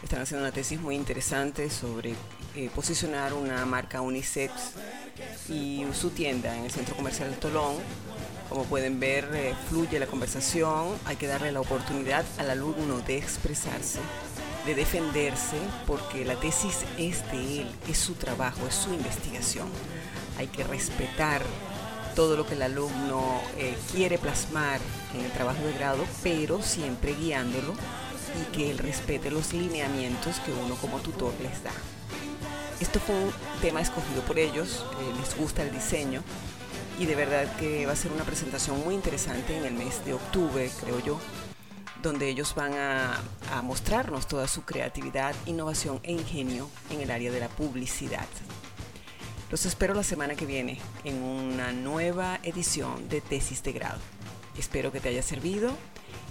[0.03, 2.15] Están haciendo una tesis muy interesante sobre
[2.55, 4.53] eh, posicionar una marca unisex
[5.49, 7.77] y su tienda en el centro comercial del Tolón.
[8.49, 13.19] Como pueden ver, eh, fluye la conversación, hay que darle la oportunidad al alumno de
[13.19, 14.01] expresarse,
[14.65, 19.69] de defenderse, porque la tesis es de él, es su trabajo, es su investigación.
[20.39, 21.43] Hay que respetar
[22.19, 24.81] todo lo que el alumno eh, quiere plasmar
[25.15, 27.75] en el trabajo de grado, pero siempre guiándolo
[28.35, 31.71] y que él respete los lineamientos que uno como tutor les da.
[32.81, 33.31] Esto fue un
[33.63, 36.25] tema escogido por ellos, eh, les gusta el diseño
[36.99, 40.15] y de verdad que va a ser una presentación muy interesante en el mes de
[40.15, 41.21] octubre, creo yo,
[42.03, 43.17] donde ellos van a,
[43.53, 48.27] a mostrarnos toda su creatividad, innovación e ingenio en el área de la publicidad.
[49.51, 53.99] Los espero la semana que viene en una nueva edición de Tesis de Grado.
[54.59, 55.73] Espero que te haya servido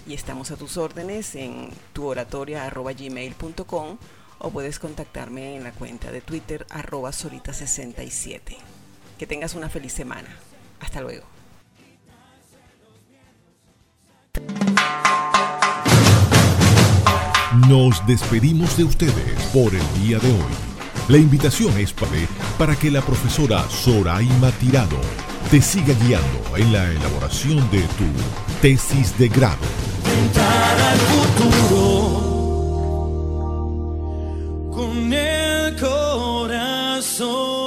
[0.06, 3.98] y estamos a tus órdenes en tuoratoria.gmail.com
[4.38, 8.56] o puedes contactarme en la cuenta de Twitter arroba solita67.
[9.18, 10.28] Que tengas una feliz semana.
[10.78, 11.24] Hasta luego.
[17.66, 20.67] Nos despedimos de ustedes por el día de hoy.
[21.08, 21.94] La invitación es
[22.58, 25.00] para que la profesora Soraima Tirado
[25.50, 28.04] te siga guiando en la elaboración de tu
[28.60, 29.56] tesis de grado.
[34.70, 37.57] Con el corazón.